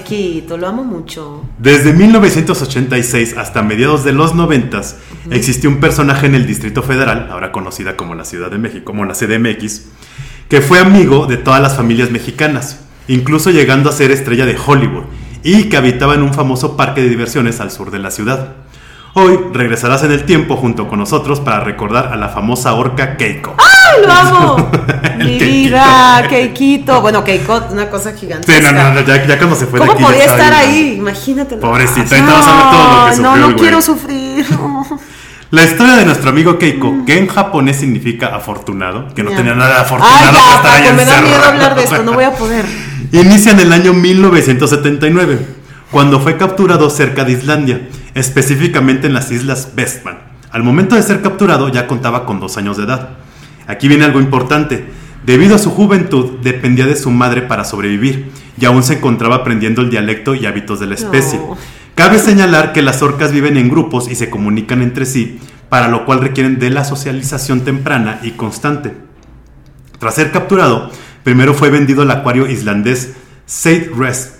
Keikito, 0.00 0.56
lo 0.56 0.68
amo 0.68 0.84
mucho. 0.84 1.44
Desde 1.58 1.92
1986 1.92 3.36
hasta 3.36 3.62
mediados 3.62 4.04
de 4.04 4.12
los 4.12 4.34
90 4.34 4.80
existió 5.30 5.68
un 5.68 5.80
personaje 5.80 6.26
en 6.26 6.34
el 6.34 6.46
Distrito 6.46 6.82
Federal, 6.82 7.28
ahora 7.30 7.52
conocida 7.52 7.94
como 7.96 8.14
la 8.14 8.24
Ciudad 8.24 8.50
de 8.50 8.56
México, 8.56 8.84
como 8.86 9.04
la 9.04 9.12
CDMX, 9.12 9.82
que 10.48 10.62
fue 10.62 10.78
amigo 10.78 11.26
de 11.26 11.36
todas 11.36 11.60
las 11.60 11.76
familias 11.76 12.10
mexicanas, 12.10 12.80
incluso 13.06 13.50
llegando 13.50 13.90
a 13.90 13.92
ser 13.92 14.10
estrella 14.10 14.46
de 14.46 14.56
Hollywood, 14.56 15.04
y 15.42 15.64
que 15.64 15.76
habitaba 15.76 16.14
en 16.14 16.22
un 16.22 16.32
famoso 16.32 16.76
parque 16.76 17.02
de 17.02 17.10
diversiones 17.10 17.60
al 17.60 17.70
sur 17.70 17.90
de 17.90 17.98
la 17.98 18.10
ciudad. 18.10 18.54
Hoy 19.14 19.38
regresarás 19.52 20.04
en 20.04 20.12
el 20.12 20.24
tiempo 20.24 20.56
junto 20.56 20.88
con 20.88 21.00
nosotros 21.00 21.40
para 21.40 21.60
recordar 21.60 22.14
a 22.14 22.16
la 22.16 22.30
famosa 22.30 22.72
orca 22.72 23.18
Keiko. 23.18 23.54
¡Ay, 23.58 23.71
lo 24.04 24.12
amo! 24.12 24.70
Mi 25.18 25.38
Keikito. 25.38 25.44
vida, 25.46 26.26
Keikito. 26.28 27.00
Bueno, 27.00 27.22
Keiko, 27.24 27.62
una 27.70 27.88
cosa. 27.88 28.12
Sí, 28.16 28.26
no, 28.28 28.72
no, 28.72 28.94
no, 28.94 29.00
ya, 29.02 29.24
ya 29.26 29.38
cuando 29.38 29.54
se 29.56 29.66
fue 29.66 29.78
de 29.80 29.86
¿Cómo 29.86 29.92
aquí 29.92 30.02
ya 30.02 30.08
podía 30.08 30.24
estar 30.24 30.50
bien. 30.50 30.70
ahí? 30.70 30.94
Imagínate. 30.98 31.56
Pobrecita, 31.56 32.10
ver 32.10 32.24
todo 32.24 32.36
lo 32.36 33.06
que 33.06 33.14
sufrió 33.16 33.22
No, 33.22 33.36
no 33.36 33.56
quiero 33.56 33.82
sufrir. 33.82 34.46
no. 34.50 34.86
La 35.52 35.64
historia 35.64 35.96
de 35.96 36.06
nuestro 36.06 36.30
amigo 36.30 36.58
Keiko, 36.58 37.04
que 37.04 37.18
en 37.18 37.26
japonés 37.26 37.76
significa 37.76 38.34
afortunado, 38.34 39.12
que 39.14 39.22
no 39.22 39.30
Ya. 39.32 39.36
tenía 39.36 39.54
nada 39.54 39.68
de 39.68 39.76
Ay, 39.76 39.82
afortunado 39.82 40.32
ya, 40.32 40.62
para 40.62 40.78
estar 40.78 40.82
ahí 40.92 40.96
me 40.96 41.04
da 41.04 41.20
miedo 41.20 41.44
hablar 41.44 41.74
de 41.74 41.84
esto, 41.84 42.02
no 42.02 42.12
voy 42.14 42.24
a 42.24 42.30
poder. 42.32 42.64
Inicia 43.12 43.52
en 43.52 43.60
el 43.60 43.70
año 43.70 43.92
1979, 43.92 45.46
cuando 45.90 46.20
fue 46.20 46.38
capturado 46.38 46.88
cerca 46.88 47.24
de 47.24 47.32
Islandia, 47.32 47.86
específicamente 48.14 49.06
en 49.08 49.12
las 49.12 49.30
islas 49.30 49.68
Vestman. 49.74 50.18
Al 50.50 50.62
momento 50.62 50.94
de 50.96 51.02
ser 51.02 51.20
capturado 51.20 51.68
ya 51.68 51.86
contaba 51.86 52.24
con 52.24 52.40
dos 52.40 52.56
años 52.56 52.78
de 52.78 52.84
edad. 52.84 53.10
Aquí 53.72 53.88
viene 53.88 54.04
algo 54.04 54.20
importante. 54.20 54.84
Debido 55.24 55.54
a 55.54 55.58
su 55.58 55.70
juventud, 55.70 56.38
dependía 56.42 56.86
de 56.86 56.96
su 56.96 57.10
madre 57.10 57.42
para 57.42 57.64
sobrevivir 57.64 58.30
y 58.60 58.64
aún 58.66 58.82
se 58.82 58.94
encontraba 58.94 59.36
aprendiendo 59.36 59.80
el 59.80 59.90
dialecto 59.90 60.34
y 60.34 60.46
hábitos 60.46 60.78
de 60.78 60.86
la 60.86 60.94
especie. 60.94 61.38
No. 61.38 61.56
Cabe 61.94 62.18
señalar 62.18 62.72
que 62.72 62.82
las 62.82 63.02
orcas 63.02 63.32
viven 63.32 63.56
en 63.56 63.68
grupos 63.68 64.10
y 64.10 64.14
se 64.14 64.28
comunican 64.28 64.82
entre 64.82 65.06
sí, 65.06 65.38
para 65.68 65.88
lo 65.88 66.04
cual 66.04 66.20
requieren 66.20 66.58
de 66.58 66.70
la 66.70 66.84
socialización 66.84 67.62
temprana 67.62 68.18
y 68.22 68.32
constante. 68.32 68.94
Tras 69.98 70.16
ser 70.16 70.32
capturado, 70.32 70.90
primero 71.22 71.54
fue 71.54 71.70
vendido 71.70 72.02
al 72.02 72.10
acuario 72.10 72.46
islandés 72.46 73.14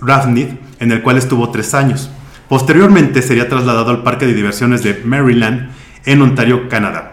Ravnid, 0.01 0.49
en 0.81 0.93
el 0.93 1.03
cual 1.03 1.17
estuvo 1.19 1.51
tres 1.51 1.75
años. 1.75 2.11
Posteriormente 2.49 3.23
sería 3.23 3.49
trasladado 3.49 3.91
al 3.91 4.03
parque 4.03 4.27
de 4.27 4.35
diversiones 4.35 4.83
de 4.83 5.01
Maryland, 5.05 5.71
en 6.05 6.21
Ontario, 6.21 6.69
Canadá. 6.69 7.12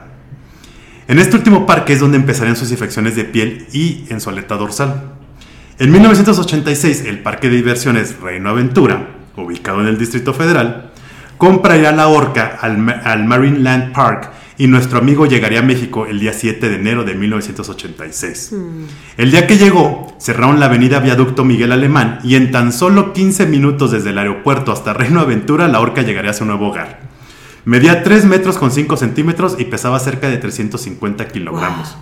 En 1.09 1.17
este 1.17 1.35
último 1.35 1.65
parque 1.65 1.93
es 1.93 1.99
donde 1.99 2.17
empezarían 2.17 2.55
sus 2.55 2.69
infecciones 2.69 3.15
de 3.15 3.23
piel 3.23 3.65
y 3.73 4.03
en 4.09 4.21
su 4.21 4.29
aleta 4.29 4.57
dorsal. 4.57 5.05
En 5.79 5.91
1986, 5.91 7.05
el 7.07 7.23
parque 7.23 7.49
de 7.49 7.55
diversiones 7.55 8.19
Reino 8.21 8.49
Aventura, 8.49 9.07
ubicado 9.35 9.81
en 9.81 9.87
el 9.87 9.97
Distrito 9.97 10.35
Federal, 10.35 10.91
compraría 11.39 11.91
la 11.93 12.09
orca 12.09 12.59
al, 12.61 13.01
al 13.03 13.25
Marineland 13.25 13.91
Park 13.91 14.29
y 14.59 14.67
nuestro 14.67 14.99
amigo 14.99 15.25
llegaría 15.25 15.61
a 15.61 15.63
México 15.63 16.05
el 16.05 16.19
día 16.19 16.31
7 16.31 16.69
de 16.69 16.75
enero 16.75 17.03
de 17.03 17.15
1986. 17.15 18.53
El 19.17 19.31
día 19.31 19.47
que 19.47 19.57
llegó, 19.57 20.15
cerraron 20.19 20.59
la 20.59 20.67
avenida 20.67 20.99
Viaducto 20.99 21.43
Miguel 21.43 21.71
Alemán 21.71 22.19
y 22.23 22.35
en 22.35 22.51
tan 22.51 22.71
solo 22.71 23.13
15 23.13 23.47
minutos 23.47 23.89
desde 23.89 24.11
el 24.11 24.19
aeropuerto 24.19 24.71
hasta 24.71 24.93
Reino 24.93 25.21
Aventura, 25.21 25.67
la 25.69 25.79
orca 25.79 26.03
llegaría 26.03 26.29
a 26.29 26.35
su 26.35 26.45
nuevo 26.45 26.67
hogar. 26.67 27.08
Medía 27.65 28.03
3 28.03 28.25
metros 28.25 28.57
con 28.57 28.71
5 28.71 28.97
centímetros 28.97 29.55
y 29.57 29.65
pesaba 29.65 29.99
cerca 29.99 30.29
de 30.29 30.37
350 30.37 31.27
kilogramos. 31.27 31.95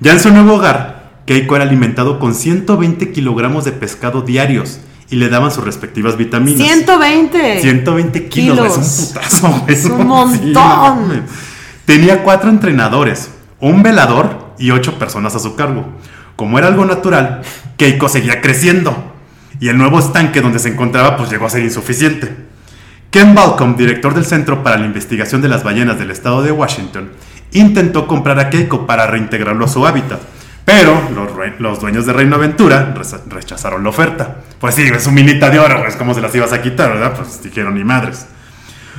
Ya 0.00 0.12
en 0.12 0.20
su 0.20 0.30
nuevo 0.30 0.54
hogar, 0.54 1.10
Keiko 1.26 1.56
era 1.56 1.64
alimentado 1.64 2.18
con 2.18 2.34
120 2.34 3.12
kilogramos 3.12 3.64
de 3.64 3.72
pescado 3.72 4.22
diarios 4.22 4.80
y 5.10 5.16
le 5.16 5.28
daban 5.28 5.50
sus 5.50 5.64
respectivas 5.64 6.16
vitaminas. 6.16 6.66
120. 6.66 7.60
120 7.60 8.28
kilos, 8.28 8.56
Kilos. 8.58 8.78
es 8.78 8.98
un 8.98 9.06
putazo. 9.06 9.64
Es 9.66 9.84
un 9.84 10.06
montón. 10.06 11.22
Tenía 11.84 12.22
cuatro 12.22 12.50
entrenadores, 12.50 13.30
un 13.60 13.82
velador 13.82 14.54
y 14.58 14.70
ocho 14.70 14.98
personas 14.98 15.34
a 15.34 15.38
su 15.38 15.54
cargo. 15.54 15.86
Como 16.36 16.58
era 16.58 16.68
algo 16.68 16.84
natural, 16.84 17.42
Keiko 17.76 18.08
seguía 18.08 18.40
creciendo. 18.40 19.14
Y 19.60 19.68
el 19.68 19.78
nuevo 19.78 19.98
estanque 19.98 20.40
donde 20.40 20.58
se 20.58 20.68
encontraba 20.68 21.16
pues 21.16 21.30
llegó 21.30 21.46
a 21.46 21.50
ser 21.50 21.64
insuficiente. 21.64 22.36
Ken 23.10 23.34
Balcom, 23.34 23.74
director 23.74 24.12
del 24.12 24.26
Centro 24.26 24.62
para 24.62 24.76
la 24.76 24.84
Investigación 24.84 25.40
de 25.40 25.48
las 25.48 25.64
Ballenas 25.64 25.98
del 25.98 26.10
Estado 26.10 26.42
de 26.42 26.52
Washington, 26.52 27.10
intentó 27.52 28.06
comprar 28.06 28.38
a 28.38 28.50
Keiko 28.50 28.86
para 28.86 29.06
reintegrarlo 29.06 29.64
a 29.64 29.68
su 29.68 29.86
hábitat. 29.86 30.20
Pero 30.66 31.00
los, 31.58 31.80
dueños 31.80 32.04
de 32.04 32.12
Reino 32.12 32.36
Aventura 32.36 32.94
rechazaron 33.28 33.82
la 33.82 33.88
oferta. 33.88 34.36
Pues 34.60 34.74
sí, 34.74 34.82
es 34.82 35.06
un 35.06 35.14
minita 35.14 35.48
de 35.48 35.58
oro, 35.58 35.80
pues 35.80 35.96
cómo 35.96 36.12
se 36.12 36.20
las 36.20 36.34
ibas 36.34 36.52
a 36.52 36.60
quitar, 36.60 36.90
¿verdad? 36.90 37.14
Pues 37.16 37.42
dijeron 37.42 37.76
ni 37.76 37.84
madres. 37.84 38.26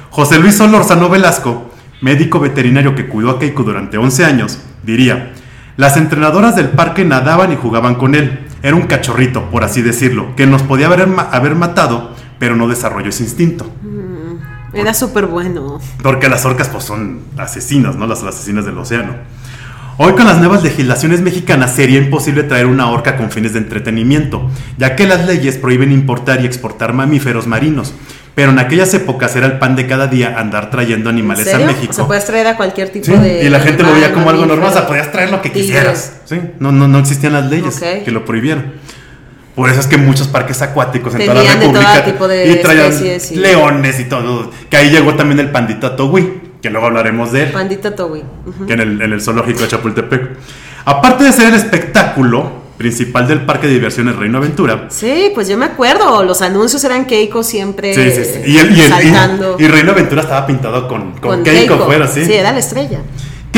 José 0.09 0.39
Luis 0.39 0.57
Solórzano 0.57 1.07
Velasco, 1.07 1.71
médico 2.01 2.39
veterinario 2.39 2.95
que 2.95 3.07
cuidó 3.07 3.29
a 3.29 3.39
Keiko 3.39 3.61
durante 3.61 3.99
11 3.99 4.25
años, 4.25 4.59
diría, 4.81 5.33
las 5.77 5.97
entrenadoras 5.97 6.55
del 6.55 6.69
parque 6.69 7.05
nadaban 7.05 7.53
y 7.53 7.57
jugaban 7.57 7.93
con 7.93 8.15
él. 8.15 8.47
Era 8.63 8.75
un 8.75 8.87
cachorrito, 8.87 9.51
por 9.51 9.63
así 9.63 9.83
decirlo, 9.83 10.35
que 10.35 10.47
nos 10.47 10.63
podía 10.63 10.87
haber, 10.87 11.07
haber 11.31 11.53
matado, 11.53 12.15
pero 12.39 12.55
no 12.55 12.67
desarrolló 12.67 13.09
ese 13.09 13.23
instinto. 13.23 13.69
Era 14.73 14.93
súper 14.93 15.25
bueno. 15.25 15.79
Porque 16.01 16.29
las 16.29 16.45
orcas 16.45 16.69
pues 16.69 16.83
son 16.83 17.21
asesinas, 17.37 17.95
¿no? 17.95 18.07
Las 18.07 18.23
asesinas 18.23 18.65
del 18.65 18.77
océano. 18.77 19.13
Hoy 19.97 20.13
con 20.13 20.25
las 20.25 20.37
nuevas 20.37 20.63
legislaciones 20.63 21.19
mexicanas 21.19 21.73
sería 21.75 21.97
imposible 21.99 22.43
traer 22.43 22.67
una 22.67 22.89
orca 22.89 23.17
con 23.17 23.31
fines 23.31 23.51
de 23.51 23.59
entretenimiento, 23.59 24.49
ya 24.77 24.95
que 24.95 25.05
las 25.05 25.25
leyes 25.25 25.57
prohíben 25.57 25.91
importar 25.91 26.41
y 26.41 26.45
exportar 26.45 26.93
mamíferos 26.93 27.47
marinos. 27.47 27.93
Pero 28.33 28.51
en 28.51 28.59
aquellas 28.59 28.93
épocas 28.93 29.35
era 29.35 29.47
el 29.47 29.59
pan 29.59 29.75
de 29.75 29.87
cada 29.87 30.07
día 30.07 30.39
andar 30.39 30.69
trayendo 30.69 31.09
¿En 31.09 31.17
animales 31.17 31.53
a? 31.53 31.57
México. 31.59 31.91
O 31.91 32.07
sea, 32.07 32.25
traer 32.25 32.47
a 32.47 32.55
cualquier 32.55 32.89
tipo 32.89 33.07
Sí, 33.07 33.11
de. 33.11 33.43
y 33.43 33.49
la 33.49 33.59
gente 33.59 33.83
lo 33.83 33.91
veía 33.91 34.13
como 34.13 34.29
algo 34.29 34.45
normal, 34.45 34.69
o 34.69 34.71
sea, 34.71 34.87
podías 34.87 35.11
traer 35.11 35.31
lo 35.31 35.41
que 35.41 35.51
quisieras. 35.51 36.21
¿sí? 36.23 36.39
No, 36.59 36.71
no, 36.71 36.87
no 36.87 36.99
existían 36.99 37.33
las 37.33 37.49
leyes 37.49 37.77
que 38.05 38.11
lo 38.11 38.23
prohibieran. 38.23 38.75
Por 39.59 39.69
eso 39.69 39.81
es 39.81 39.87
que 39.87 39.97
muchos 39.97 40.29
parques 40.29 40.61
acuáticos 40.61 41.13
en 41.15 41.19
toda 41.19 41.33
la 41.33 41.41
Tenían 41.41 41.59
de 41.59 41.65
todo 41.65 41.75
República 41.81 42.05
tipo 42.05 42.27
de 42.29 42.49
y 42.49 42.61
traían 42.61 42.93
especies 42.93 43.31
leones 43.37 43.99
y 43.99 44.05
todo. 44.05 44.49
Que 44.69 44.77
ahí 44.77 44.89
llegó 44.89 45.15
también 45.15 45.37
el 45.41 45.51
pandita 45.51 45.97
Togui, 45.97 46.31
que 46.61 46.69
luego 46.69 46.87
hablaremos 46.87 47.33
de 47.33 47.43
él, 47.43 47.51
Pandita. 47.51 47.89
Ujú. 47.89 48.65
que 48.65 48.71
en 48.71 48.79
el, 48.79 49.01
en 49.01 49.11
el 49.11 49.19
zoológico 49.21 49.59
de 49.59 49.67
Chapultepec. 49.67 50.29
Aparte 50.85 51.25
de 51.25 51.33
ser 51.33 51.47
el 51.49 51.55
espectáculo 51.55 52.53
principal 52.77 53.27
del 53.27 53.41
parque 53.41 53.67
de 53.67 53.73
diversiones 53.73 54.15
Reino 54.15 54.37
Aventura, 54.37 54.85
Sí, 54.87 55.31
pues 55.35 55.49
yo 55.49 55.57
me 55.57 55.65
acuerdo. 55.65 56.23
Los 56.23 56.41
anuncios 56.41 56.81
eran 56.85 57.05
Keiko 57.05 57.43
siempre 57.43 57.93
Sí, 57.93 58.11
sí, 58.11 58.23
sí. 58.23 58.39
Y, 58.49 58.57
el, 58.59 58.71
y, 58.71 58.79
el- 58.79 58.87
y- 58.87 58.89
saltando. 58.89 59.57
y 59.59 59.67
Reino 59.67 59.91
Aventura 59.91 60.21
estaba 60.21 60.47
pintado 60.47 60.87
con, 60.87 61.11
con, 61.11 61.19
con 61.19 61.43
Keiko, 61.43 61.79
fuera, 61.79 62.07
¿sí? 62.07 62.23
Sí, 62.23 62.31
era 62.33 62.53
la 62.53 62.59
estrella. 62.59 63.01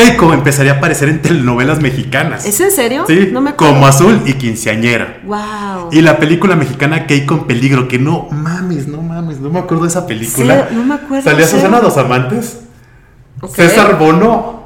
Keiko 0.03 0.33
empezaría 0.33 0.73
a 0.73 0.75
aparecer 0.77 1.09
en 1.09 1.21
telenovelas 1.21 1.79
mexicanas. 1.81 2.45
¿Es 2.45 2.59
en 2.59 2.71
serio? 2.71 3.03
Sí, 3.07 3.29
No 3.31 3.41
me 3.41 3.51
acuerdo. 3.51 3.73
como 3.73 3.87
azul 3.87 4.21
y 4.25 4.33
quinceañera. 4.33 5.19
Wow. 5.23 5.89
Y 5.91 6.01
la 6.01 6.17
película 6.17 6.55
mexicana 6.55 7.05
Keiko 7.07 7.35
en 7.35 7.43
peligro, 7.45 7.87
que 7.87 7.99
no 7.99 8.27
mames, 8.31 8.87
no 8.87 9.01
mames, 9.01 9.39
no 9.39 9.49
me 9.49 9.59
acuerdo 9.59 9.83
de 9.83 9.89
esa 9.89 10.07
película. 10.07 10.67
Sí, 10.69 10.75
no 10.75 10.83
me 10.85 10.95
acuerdo, 10.95 11.29
Salía 11.29 11.45
sí. 11.45 11.55
Susana 11.55 11.79
Dos 11.79 11.97
Amantes, 11.97 12.59
Ok. 13.41 13.55
César 13.55 13.97
Bono 13.97 14.63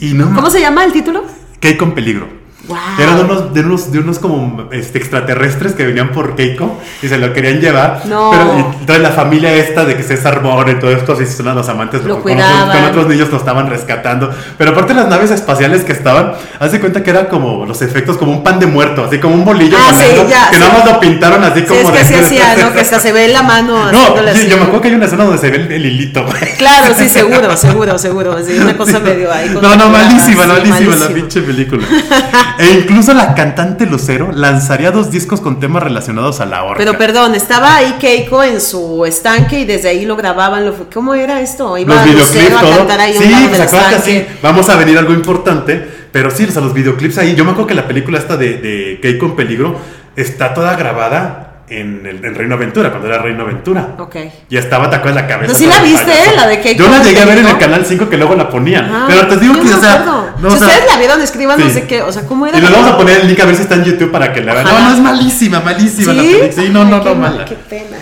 y 0.00 0.12
no 0.14 0.34
¿Cómo 0.34 0.48
se 0.50 0.60
llama 0.60 0.84
el 0.84 0.92
título? 0.92 1.24
Keiko 1.60 1.84
en 1.84 1.92
peligro. 1.94 2.28
Wow. 2.68 2.76
Eran 2.98 3.20
unos, 3.20 3.54
de 3.54 3.60
unos, 3.60 3.92
de 3.92 3.98
unos 4.00 4.18
como 4.18 4.68
este, 4.72 4.98
extraterrestres 4.98 5.72
que 5.74 5.86
venían 5.86 6.10
por 6.10 6.34
Keiko 6.34 6.80
y 7.02 7.08
se 7.08 7.16
lo 7.18 7.32
querían 7.32 7.60
llevar. 7.60 8.02
No. 8.06 8.30
Pero 8.30 8.74
entonces 8.80 9.02
la 9.02 9.10
familia 9.10 9.52
esta 9.54 9.84
de 9.84 9.96
que 9.96 10.02
César 10.02 10.42
Bono 10.42 10.70
y 10.70 10.74
todo 10.80 10.90
esto, 10.90 11.12
así 11.12 11.26
son 11.26 11.54
los 11.54 11.68
amantes, 11.68 12.02
Lo 12.04 12.20
con, 12.22 12.32
otros, 12.32 12.48
con 12.74 12.84
otros 12.84 13.06
niños 13.08 13.30
lo 13.30 13.36
estaban 13.36 13.68
rescatando. 13.70 14.34
Pero 14.58 14.72
aparte 14.72 14.94
las 14.94 15.08
naves 15.08 15.30
espaciales 15.30 15.84
que 15.84 15.92
estaban, 15.92 16.32
haz 16.58 16.72
de 16.72 16.80
cuenta 16.80 17.02
que 17.02 17.10
eran 17.10 17.26
como 17.26 17.64
los 17.66 17.80
efectos, 17.82 18.16
como 18.16 18.32
un 18.32 18.42
pan 18.42 18.58
de 18.58 18.66
muerto, 18.66 19.04
así 19.04 19.18
como 19.18 19.34
un 19.34 19.44
bolillo 19.44 19.76
Ah, 19.78 19.92
sí, 19.96 20.06
ya, 20.28 20.48
que 20.50 20.56
sí. 20.56 20.60
nada 20.60 20.72
más 20.78 20.86
lo 20.92 21.00
pintaron 21.00 21.44
así 21.44 21.60
Sí, 21.60 21.66
como 21.66 21.80
es 21.80 21.86
que 21.90 21.92
de- 21.92 22.00
así 22.00 22.14
hacía, 22.40 22.64
¿no? 22.64 22.72
Que 22.72 22.80
hasta 22.80 22.98
se 22.98 23.12
ve 23.12 23.28
la 23.28 23.42
mano 23.42 23.92
No, 23.92 24.06
sí, 24.06 24.12
así. 24.28 24.48
yo 24.48 24.56
me 24.56 24.62
acuerdo 24.64 24.80
que 24.82 24.88
hay 24.88 24.94
una 24.94 25.06
escena 25.06 25.24
donde 25.24 25.38
se 25.38 25.50
ve 25.50 25.56
el, 25.58 25.70
el 25.72 25.86
hilito. 25.86 26.24
Claro, 26.58 26.94
sí, 26.98 27.08
seguro, 27.10 27.56
seguro, 27.56 27.96
seguro. 27.98 28.44
Sí, 28.44 28.58
una 28.58 28.76
cosa 28.76 28.98
medio 28.98 29.32
ahí. 29.32 29.50
No, 29.50 29.76
no, 29.76 29.88
malísima, 29.88 30.42
sí, 30.44 30.48
malísima 30.48 30.96
la 30.96 31.08
pinche 31.08 31.42
película. 31.42 31.86
e 32.58 32.72
incluso 32.80 33.14
la 33.14 33.34
cantante 33.34 33.86
Lucero 33.86 34.30
lanzaría 34.32 34.90
dos 34.90 35.10
discos 35.10 35.40
con 35.40 35.60
temas 35.60 35.82
relacionados 35.82 36.40
a 36.40 36.46
la 36.46 36.64
orca. 36.64 36.78
Pero 36.78 36.96
perdón, 36.98 37.34
estaba 37.34 37.76
ahí 37.76 37.96
Keiko 37.98 38.42
en 38.42 38.60
su 38.60 39.04
estanque 39.04 39.60
y 39.60 39.64
desde 39.64 39.88
ahí 39.88 40.04
lo 40.04 40.16
grababan. 40.16 40.64
Lo, 40.64 40.74
¿Cómo 40.92 41.14
era 41.14 41.40
esto? 41.40 41.76
Iba 41.76 41.94
los 41.94 42.04
videoclips, 42.04 42.56
a 42.56 42.76
cantar 42.76 43.00
ahí 43.00 43.16
un 43.16 43.22
sí, 43.22 43.30
lado 43.30 43.48
pues 43.48 43.60
así, 43.60 44.26
vamos 44.42 44.68
a 44.68 44.76
venir 44.76 44.98
algo 44.98 45.12
importante. 45.12 46.06
Pero 46.12 46.30
sí, 46.30 46.44
o 46.44 46.50
sea, 46.50 46.62
los 46.62 46.72
videoclips 46.72 47.18
ahí. 47.18 47.34
Yo 47.34 47.44
me 47.44 47.50
acuerdo 47.50 47.68
que 47.68 47.74
la 47.74 47.86
película 47.86 48.18
esta 48.18 48.36
de, 48.36 48.54
de 48.54 48.98
Keiko 49.02 49.26
en 49.26 49.36
peligro 49.36 49.76
está 50.16 50.54
toda 50.54 50.74
grabada 50.76 51.45
en 51.68 52.06
el 52.06 52.24
en 52.24 52.34
Reino 52.34 52.54
Aventura, 52.54 52.90
cuando 52.90 53.08
era 53.08 53.18
Reino 53.18 53.42
Aventura. 53.42 53.96
Ok. 53.98 54.16
Y 54.48 54.56
estaba 54.56 54.88
tacada 54.88 55.10
en 55.10 55.14
la 55.16 55.26
cabeza. 55.26 55.52
¿No 55.52 55.58
sí 55.58 55.66
la 55.66 55.80
viste, 55.80 56.04
payaso. 56.04 56.36
la 56.36 56.46
de 56.46 56.60
Keiko 56.60 56.84
Yo 56.84 56.90
la 56.90 57.02
llegué 57.02 57.20
a 57.20 57.24
ver 57.24 57.38
en 57.38 57.46
el 57.46 57.58
canal 57.58 57.84
5 57.84 58.08
que 58.08 58.16
luego 58.16 58.34
la 58.34 58.48
ponían. 58.48 58.84
Ajá, 58.84 59.04
pero 59.08 59.26
te 59.26 59.36
digo 59.38 59.54
yo 59.54 59.62
que, 59.62 59.68
me 59.68 59.74
o 59.74 59.80
sea. 59.80 60.04
No, 60.40 60.50
si 60.50 60.56
o 60.56 60.58
sea, 60.58 60.68
ustedes 60.68 60.92
la 60.92 60.98
vieron, 60.98 61.20
escríbanos 61.20 61.68
sí. 61.68 61.80
de 61.80 61.86
qué, 61.86 62.02
o 62.02 62.12
sea, 62.12 62.26
cómo 62.26 62.46
era. 62.46 62.58
Y 62.58 62.60
le 62.60 62.70
vamos 62.70 62.90
a 62.90 62.96
poner 62.96 63.20
el 63.20 63.28
link 63.28 63.40
a 63.40 63.46
ver 63.46 63.56
si 63.56 63.62
está 63.62 63.74
en 63.74 63.84
YouTube 63.84 64.10
para 64.10 64.32
que 64.32 64.42
la 64.42 64.54
vean. 64.54 64.66
No, 64.66 64.80
no, 64.80 64.94
es 64.94 65.00
malísima, 65.00 65.60
malísima 65.60 66.12
la 66.12 66.22
¿Sí? 66.22 66.28
película. 66.28 66.62
Sí, 66.64 66.70
no, 66.72 66.84
no, 66.84 66.98
no, 66.98 67.14
mal, 67.14 67.32
mala. 67.32 67.44
Qué 67.44 67.54
pena. 67.54 67.96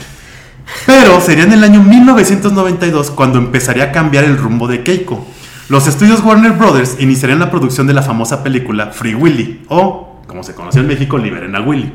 Pero 0.87 1.21
sería 1.21 1.45
en 1.45 1.53
el 1.53 1.65
año 1.65 1.83
1992 1.83 3.11
cuando 3.11 3.39
empezaría 3.39 3.85
a 3.85 3.93
cambiar 3.93 4.25
el 4.25 4.37
rumbo 4.37 4.67
de 4.67 4.83
Keiko. 4.83 5.27
Los 5.69 5.87
estudios 5.87 6.23
Warner 6.23 6.53
Brothers 6.53 6.97
iniciarían 7.01 7.39
la 7.39 7.51
producción 7.51 7.87
de 7.87 7.95
la 7.95 8.03
famosa 8.03 8.43
película 8.43 8.89
Free 8.89 9.15
Willy, 9.15 9.65
o, 9.69 10.21
como 10.27 10.43
se 10.43 10.55
conoció 10.55 10.83
en 10.83 10.89
México, 10.89 11.17
Liberen 11.17 11.57
a 11.57 11.61
Willy. 11.61 11.91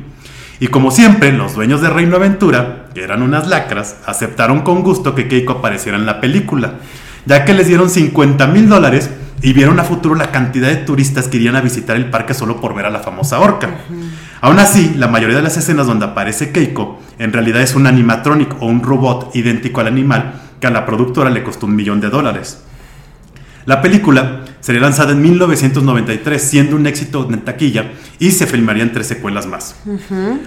Y 0.60 0.68
como 0.68 0.92
siempre, 0.92 1.32
los 1.32 1.56
dueños 1.56 1.82
de 1.82 1.90
Reino 1.90 2.18
Aventura, 2.18 2.88
que 2.94 3.04
eran 3.04 3.22
unas 3.22 3.48
lacras, 3.48 3.98
aceptaron 4.06 4.62
con 4.62 4.84
gusto 4.84 5.16
que 5.16 5.28
Keiko 5.28 5.54
apareciera 5.54 5.98
en 5.98 6.06
la 6.06 6.20
película, 6.20 6.74
ya 7.26 7.46
que 7.46 7.54
les 7.54 7.68
dieron 7.68 7.90
50 7.90 8.46
mil 8.48 8.68
dólares 8.68 9.10
y 9.42 9.54
vieron 9.54 9.80
a 9.80 9.86
futuro 9.86 10.16
la 10.16 10.32
cantidad 10.32 10.68
de 10.68 10.76
turistas 10.76 11.30
que 11.30 11.38
irían 11.38 11.56
a 11.56 11.62
visitar 11.62 11.96
el 11.96 12.10
parque 12.10 12.34
solo 12.34 12.60
por 12.60 12.76
ver 12.76 12.86
a 12.86 12.90
la 12.90 13.00
famosa 13.00 13.40
orca. 13.40 13.70
Aún 14.42 14.60
así, 14.60 14.94
la 14.96 15.08
mayoría 15.08 15.38
de 15.38 15.44
las 15.44 15.56
escenas 15.56 15.88
donde 15.88 16.06
aparece 16.06 16.52
Keiko 16.52 17.00
en 17.20 17.32
realidad 17.32 17.62
es 17.62 17.76
un 17.76 17.88
animatronic 17.88 18.62
o 18.62 18.66
un 18.66 18.84
robot 18.84 19.36
idéntico 19.36 19.80
al 19.80 19.88
animal 19.88 20.42
que 20.60 20.68
a 20.68 20.72
la 20.72 20.86
productora 20.86 21.30
le 21.30 21.44
costó 21.44 21.68
un 21.68 21.76
millón 21.76 22.02
de 22.02 22.10
dólares. 22.10 22.62
La 23.70 23.84
película 23.84 24.46
sería 24.62 24.82
lanzada 24.82 25.12
en 25.12 25.22
1993, 25.22 26.42
siendo 26.42 26.76
un 26.76 26.88
éxito 26.88 27.30
en 27.32 27.42
taquilla 27.42 27.92
y 28.18 28.32
se 28.32 28.48
filmarían 28.48 28.92
tres 28.92 29.06
secuelas 29.06 29.46
más. 29.46 29.76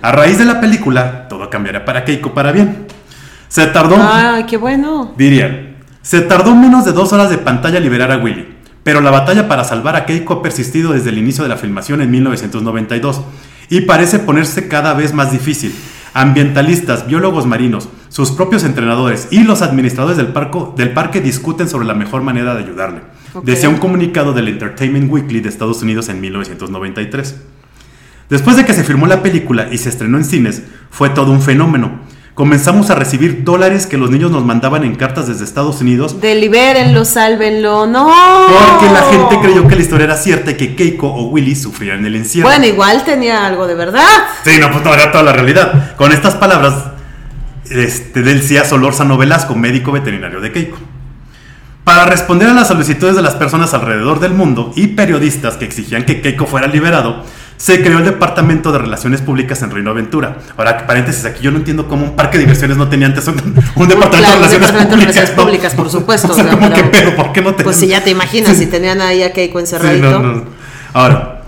A 0.03 0.11
raíz 0.11 0.39
de 0.39 0.45
la 0.45 0.61
película, 0.61 1.29
todo 1.29 1.49
cambiaría 1.49 1.85
para 1.85 2.05
Keiko 2.05 2.35
para 2.35 2.51
bien. 2.51 2.85
Se 3.47 3.65
tardó, 3.69 3.95
Ay, 4.01 4.43
qué 4.47 4.57
bueno. 4.57 5.15
dirían, 5.17 5.77
se 6.03 6.23
tardó 6.23 6.57
menos 6.57 6.85
de 6.85 6.91
dos 6.91 7.13
horas 7.13 7.31
de 7.31 7.39
pantalla 7.39 7.79
liberar 7.79 8.11
a 8.11 8.17
Willy, 8.17 8.57
pero 8.83 9.01
la 9.01 9.13
batalla 9.13 9.47
para 9.47 9.63
salvar 9.63 9.95
a 9.95 10.05
Keiko 10.05 10.35
ha 10.35 10.43
persistido 10.43 10.93
desde 10.93 11.11
el 11.11 11.19
inicio 11.19 11.45
de 11.45 11.51
la 11.51 11.57
filmación 11.57 12.03
en 12.03 12.11
1992 12.11 13.21
y 13.71 13.83
parece 13.83 14.19
ponerse 14.19 14.67
cada 14.67 14.95
vez 14.95 15.15
más 15.15 15.31
difícil. 15.31 15.73
Ambientalistas, 16.13 17.07
biólogos 17.07 17.47
marinos, 17.47 17.89
sus 18.13 18.31
propios 18.31 18.63
entrenadores 18.65 19.29
y 19.31 19.43
los 19.43 19.63
administradores 19.63 20.19
del, 20.19 20.35
parco- 20.35 20.75
del 20.77 20.93
parque 20.93 21.23
discuten 21.23 21.67
sobre 21.67 21.87
la 21.87 21.95
mejor 21.95 22.21
manera 22.23 22.55
de 22.55 22.63
ayudarle, 22.63 23.01
Ok. 23.33 23.45
decía 23.47 23.71
un 23.71 23.79
comunicado 23.79 24.35
del 24.35 24.49
Entertainment 24.49 25.11
Weekly 25.11 25.41
de 25.41 25.49
Estados 25.49 25.81
Unidos 25.81 26.11
en 26.11 26.21
1993. 26.21 27.37
Después 28.29 28.57
de 28.57 28.65
que 28.67 28.75
se 28.75 28.85
filmó 28.85 29.07
la 29.07 29.23
película 29.23 29.69
y 29.73 29.79
se 29.79 29.89
estrenó 29.89 30.19
en 30.19 30.25
cines, 30.25 30.63
fue 30.91 31.09
todo 31.11 31.31
un 31.33 31.41
fenómeno. 31.43 32.01
Comenzamos 32.35 32.89
a 32.91 32.95
recibir 32.95 33.45
dólares 33.45 33.87
que 33.87 33.99
los 33.99 34.11
niños 34.11 34.31
nos 34.31 34.43
mandaban 34.45 34.85
en 34.85 34.95
cartas 34.95 35.29
desde 35.29 35.45
Estados 35.45 35.83
Unidos 35.83 36.19
Delibérenlo, 36.19 37.05
sálvenlo. 37.05 37.87
No. 37.87 38.07
porque 38.71 38.91
la 38.93 39.03
gente 39.11 39.39
creyó 39.43 39.69
que 39.69 39.75
la 39.77 39.83
historia 39.83 40.05
era 40.05 40.17
cierta 40.17 40.51
y 40.53 40.55
que 40.57 40.75
Keiko 40.75 41.09
o 41.09 41.29
Willy 41.29 41.55
sufrían 41.55 42.05
el 42.07 42.17
encierro. 42.17 42.49
Bueno, 42.49 42.65
igual 42.67 43.05
tenía 43.05 43.47
algo 43.47 43.67
de 43.67 43.75
verdad. 43.75 44.07
Sí, 44.45 44.53
no, 44.61 44.71
pues 44.71 44.83
no 44.83 44.95
era 44.95 45.11
toda 45.13 45.25
la 45.25 45.33
realidad. 45.35 45.95
Con 45.97 46.11
estas 46.13 46.35
palabras 46.37 46.75
este, 47.77 48.23
del 48.23 48.43
CIA 48.43 48.65
Solórzano 48.65 49.17
Velasco, 49.17 49.55
médico 49.55 49.93
veterinario 49.93 50.41
de 50.41 50.53
Keiko. 50.53 50.79
Para 51.85 52.05
responder 52.07 52.49
a 52.49 52.53
las 52.55 52.69
solicitudes 52.69 53.17
de 53.17 53.23
las 53.23 53.35
personas 53.35 53.75
alrededor 53.75 54.21
del 54.21 54.33
mundo 54.35 54.73
y 54.77 54.89
periodistas 54.89 55.57
que 55.57 55.65
exigían 55.65 56.05
que 56.05 56.21
Keiko 56.21 56.47
fuera 56.47 56.69
liberado, 56.69 57.25
se 57.57 57.83
creó 57.83 57.99
el 57.99 58.05
Departamento 58.05 58.71
de 58.73 58.79
Relaciones 58.79 59.21
Públicas 59.21 59.63
en 59.63 59.71
Reino 59.73 59.91
Aventura. 59.91 60.37
Ahora, 60.57 60.87
paréntesis, 60.87 61.25
aquí 61.25 61.43
yo 61.43 61.51
no 61.51 61.59
entiendo 61.59 61.89
cómo 61.89 62.05
un 62.05 62.17
parque 62.17 62.39
de 62.39 62.45
diversiones 62.45 62.77
no 62.77 62.89
tenía 62.89 63.07
antes 63.09 63.27
un, 63.27 63.35
un 63.35 63.43
Departamento 63.89 64.17
Claro, 64.17 64.31
de 64.33 64.37
Relaciones 64.37 64.51
Departamento 64.51 64.97
de 64.97 65.03
Públicas. 65.03 65.15
Relaciones 65.15 65.37
¿no? 65.37 65.43
Públicas, 65.45 65.75
por 65.75 65.91
supuesto. 65.91 66.33
O. 66.33 66.37
¿cómo 66.51 66.69
que 66.73 66.83
Pero- 66.85 66.91
pero? 66.93 67.17
¿Por 67.17 67.33
qué 67.33 67.41
no 67.41 67.49
tenían? 67.51 67.65
Pues 67.65 67.77
si 67.77 67.89
ya 67.89 68.03
te 68.05 68.11
imaginas, 68.11 68.51
Sí. 68.57 68.57
si 68.65 68.67
tenían 68.67 69.01
ahí 69.01 69.23
a 69.25 69.33
Keiko 69.33 69.59
Sí, 69.59 69.65
encerradito. 69.65 70.11
no, 70.21 70.33
no. 70.35 70.45
Ahora, 70.93 71.43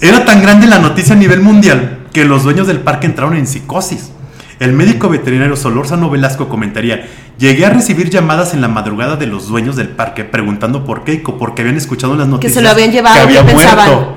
era 0.00 0.24
tan 0.24 0.42
grande 0.42 0.66
la 0.66 0.78
noticia 0.80 1.14
a 1.14 1.18
nivel 1.18 1.40
mundial 1.40 1.98
que 2.12 2.24
los 2.24 2.42
dueños 2.42 2.66
del 2.66 2.80
parque 2.80 3.06
entraron 3.06 3.36
en 3.36 3.46
psicosis. 3.46 4.10
El 4.60 4.74
médico 4.74 5.08
veterinario 5.08 5.56
Solórzano 5.56 6.10
Velasco 6.10 6.50
comentaría, 6.50 7.08
llegué 7.38 7.64
a 7.64 7.70
recibir 7.70 8.10
llamadas 8.10 8.52
en 8.52 8.60
la 8.60 8.68
madrugada 8.68 9.16
de 9.16 9.26
los 9.26 9.48
dueños 9.48 9.74
del 9.74 9.88
parque 9.88 10.22
preguntando 10.24 10.84
por 10.84 11.02
Keiko, 11.02 11.38
porque 11.38 11.62
habían 11.62 11.78
escuchado 11.78 12.12
en 12.12 12.18
las 12.18 12.26
Que 12.26 12.32
noticias 12.32 12.54
se 12.54 12.60
lo 12.62 12.68
habían 12.68 12.92
llevado, 12.92 13.14
que 13.16 13.20
había 13.22 13.40
¿qué 13.46 13.52
pensaban? 13.54 13.88
muerto. 13.88 14.14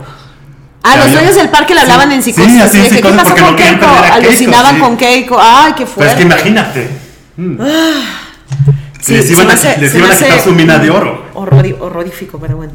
Ah, 0.83 0.91
Que 0.91 0.97
los 0.97 1.05
había- 1.07 1.17
dueños 1.19 1.35
del 1.37 1.49
parque 1.49 1.73
le 1.73 1.79
Sí, 1.79 1.83
hablaban 1.85 2.11
en 2.11 2.21
sí, 2.23 2.33
psicosis. 2.33 2.61
así 2.61 2.77
en 2.77 2.89
que, 2.89 3.01
¿Qué 3.01 3.09
pasó 3.09 3.35
con 3.37 3.55
Keiko? 3.55 3.85
a 3.85 4.13
Alucinaban 4.15 4.75
sí. 4.75 4.81
con 4.81 4.97
Keiko. 4.97 5.37
Ay, 5.41 5.73
qué 5.77 5.85
fuerte. 5.85 6.11
es 6.11 6.17
que 6.17 6.23
imagínate. 6.23 6.89
Mm. 7.37 7.57
Sí, 8.99 9.13
les 9.15 9.31
iban 9.31 9.49
a, 9.49 9.53
hace- 9.53 9.77
les 9.79 9.95
iban 9.95 10.11
a 10.11 10.17
quitar 10.17 10.39
su 10.41 10.51
mina 10.51 10.77
de 10.77 10.89
oro. 10.89 11.25
horrorífico, 11.35 12.37
pero 12.37 12.57
bueno. 12.57 12.73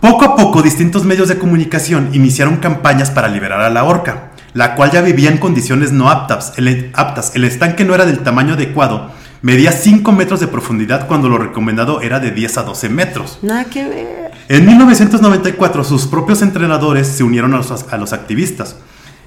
Poco 0.00 0.24
a 0.24 0.36
poco, 0.36 0.62
distintos 0.62 1.04
medios 1.04 1.26
de 1.26 1.36
comunicación 1.36 2.10
iniciaron 2.12 2.58
campañas 2.58 3.10
para 3.10 3.26
liberar 3.26 3.60
a 3.60 3.70
la 3.70 3.82
orca, 3.82 4.30
la 4.56 4.74
cual 4.74 4.90
ya 4.90 5.02
vivía 5.02 5.30
en 5.30 5.38
condiciones 5.38 5.92
no 5.92 6.10
aptas. 6.10 6.54
El, 6.56 6.90
aptas. 6.94 7.32
el 7.36 7.44
estanque 7.44 7.84
no 7.84 7.94
era 7.94 8.06
del 8.06 8.20
tamaño 8.20 8.54
adecuado, 8.54 9.10
medía 9.42 9.70
5 9.70 10.10
metros 10.12 10.40
de 10.40 10.48
profundidad 10.48 11.06
cuando 11.06 11.28
lo 11.28 11.36
recomendado 11.38 12.00
era 12.00 12.18
de 12.20 12.30
10 12.30 12.58
a 12.58 12.62
12 12.62 12.88
metros. 12.88 13.38
Nada 13.42 13.64
que 13.64 13.86
ver. 13.86 14.30
En 14.48 14.64
1994, 14.66 15.84
sus 15.84 16.06
propios 16.06 16.40
entrenadores 16.42 17.06
se 17.06 17.22
unieron 17.22 17.52
a 17.54 17.58
los, 17.58 17.70
a 17.92 17.96
los 17.98 18.12
activistas. 18.12 18.76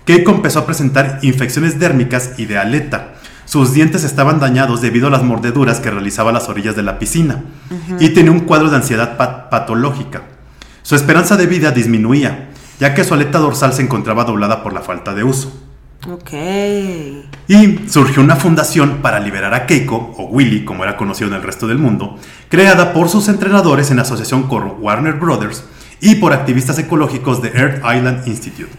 Keiko 0.05 0.31
empezó 0.31 0.59
a 0.59 0.65
presentar 0.65 1.19
infecciones 1.21 1.77
dérmicas 1.79 2.31
y 2.37 2.45
de 2.45 2.57
aleta. 2.57 3.13
Sus 3.45 3.73
dientes 3.73 4.03
estaban 4.03 4.39
dañados 4.39 4.81
debido 4.81 5.07
a 5.07 5.09
las 5.11 5.23
mordeduras 5.23 5.79
que 5.79 5.91
realizaba 5.91 6.29
a 6.31 6.33
las 6.33 6.49
orillas 6.49 6.75
de 6.75 6.83
la 6.83 6.97
piscina. 6.99 7.43
Y 7.99 8.09
tenía 8.09 8.31
un 8.31 8.41
cuadro 8.41 8.69
de 8.69 8.77
ansiedad 8.77 9.17
pat- 9.17 9.49
patológica. 9.49 10.23
Su 10.81 10.95
esperanza 10.95 11.35
de 11.37 11.45
vida 11.47 11.71
disminuía, 11.71 12.48
ya 12.79 12.93
que 12.93 13.03
su 13.03 13.13
aleta 13.13 13.39
dorsal 13.39 13.73
se 13.73 13.81
encontraba 13.81 14.23
doblada 14.23 14.63
por 14.63 14.73
la 14.73 14.81
falta 14.81 15.13
de 15.13 15.23
uso. 15.23 15.51
Ok. 16.07 16.31
Y 17.47 17.89
surgió 17.89 18.23
una 18.23 18.37
fundación 18.37 18.99
para 19.01 19.19
liberar 19.19 19.53
a 19.53 19.65
Keiko, 19.65 20.15
o 20.17 20.25
Willy, 20.25 20.63
como 20.63 20.83
era 20.83 20.95
conocido 20.95 21.29
en 21.29 21.35
el 21.35 21.43
resto 21.43 21.67
del 21.67 21.77
mundo, 21.77 22.17
creada 22.47 22.93
por 22.93 23.09
sus 23.09 23.27
entrenadores 23.27 23.91
en 23.91 23.99
asociación 23.99 24.43
con 24.43 24.75
Warner 24.79 25.15
Brothers 25.15 25.65
y 25.99 26.15
por 26.15 26.31
activistas 26.31 26.79
ecológicos 26.79 27.41
de 27.41 27.49
Earth 27.49 27.83
Island 27.83 28.27
Institute. 28.27 28.71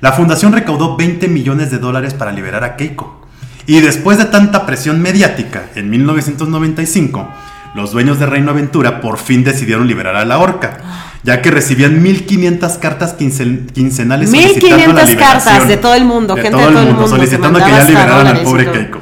La 0.00 0.12
fundación 0.12 0.52
recaudó 0.52 0.96
20 0.96 1.26
millones 1.28 1.70
de 1.70 1.78
dólares 1.78 2.12
para 2.12 2.32
liberar 2.32 2.64
a 2.64 2.76
Keiko. 2.76 3.26
Y 3.66 3.80
después 3.80 4.16
de 4.18 4.26
tanta 4.26 4.64
presión 4.64 5.00
mediática, 5.02 5.70
en 5.74 5.90
1995, 5.90 7.28
los 7.74 7.92
dueños 7.92 8.18
de 8.18 8.26
Reino 8.26 8.50
Aventura 8.50 9.00
por 9.00 9.18
fin 9.18 9.44
decidieron 9.44 9.86
liberar 9.86 10.16
a 10.16 10.24
la 10.24 10.38
orca, 10.38 10.78
ya 11.22 11.42
que 11.42 11.50
recibían 11.50 12.02
1500 12.02 12.72
cartas 12.78 13.16
quincen- 13.18 13.70
quincenales 13.72 14.30
solicitando 14.30 14.68
la 14.68 14.74
1500 14.76 15.08
liberación. 15.10 15.44
cartas 15.44 15.68
de 15.68 15.76
todo 15.76 15.94
el 15.94 16.04
mundo, 16.04 16.34
De 16.34 16.42
gente 16.42 16.56
todo 16.56 16.66
de 16.66 16.72
todo 16.72 16.80
el 16.82 16.86
mundo, 16.88 17.02
mundo, 17.02 17.16
solicitando 17.16 17.58
que 17.64 17.70
ya 17.70 17.84
liberaran 17.84 18.26
al 18.26 18.40
pobre. 18.42 18.70
Keiko. 18.70 18.98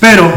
Pero, 0.00 0.32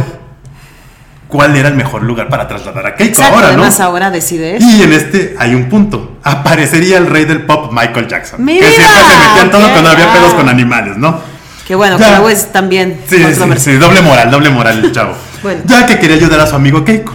¿cuál 1.28 1.56
era 1.56 1.70
el 1.70 1.76
mejor 1.76 2.04
lugar 2.04 2.30
para 2.30 2.48
trasladar 2.48 2.86
a 2.86 2.96
Keiko 2.96 3.14
Exacto, 3.14 3.36
ahora, 3.36 3.48
no? 3.48 3.54
además 3.54 3.80
ahora 3.80 4.12
decide 4.12 4.58
eso. 4.58 4.68
Y 4.68 4.82
en 4.84 4.94
este 4.94 5.36
hay 5.40 5.56
un 5.56 5.70
punto. 5.70 6.18
Aparecería 6.24 6.98
el 6.98 7.08
rey 7.08 7.26
del 7.26 7.42
pop, 7.46 7.72
Michael 7.72 8.08
Jackson. 8.08 8.44
¡Mira! 8.44 8.68
Que 8.68 8.74
siempre 8.76 8.98
se 9.04 9.18
metía 9.28 9.42
en 9.44 9.52
todo 9.52 9.70
cuando 9.72 9.90
había 9.90 10.12
pedos 10.14 10.34
con 10.36 10.48
animales, 10.50 10.98
¿no? 10.98 11.20
Que 11.68 11.76
bueno, 11.76 11.98
Ya. 11.98 12.06
que 12.06 12.12
luego 12.12 12.30
es 12.30 12.52
también 12.52 13.00
Sí, 13.08 13.18
sí, 13.34 13.42
sí, 13.58 13.74
doble 13.78 14.02
moral, 14.02 14.30
doble 14.30 14.50
moral 14.50 14.84
el 14.84 14.92
chavo. 14.92 15.16
Bueno. 15.44 15.62
Ya 15.66 15.86
que 15.86 16.00
quería 16.00 16.16
ayudar 16.16 16.40
a 16.40 16.48
su 16.48 16.56
amigo 16.56 16.86
Keiko. 16.86 17.14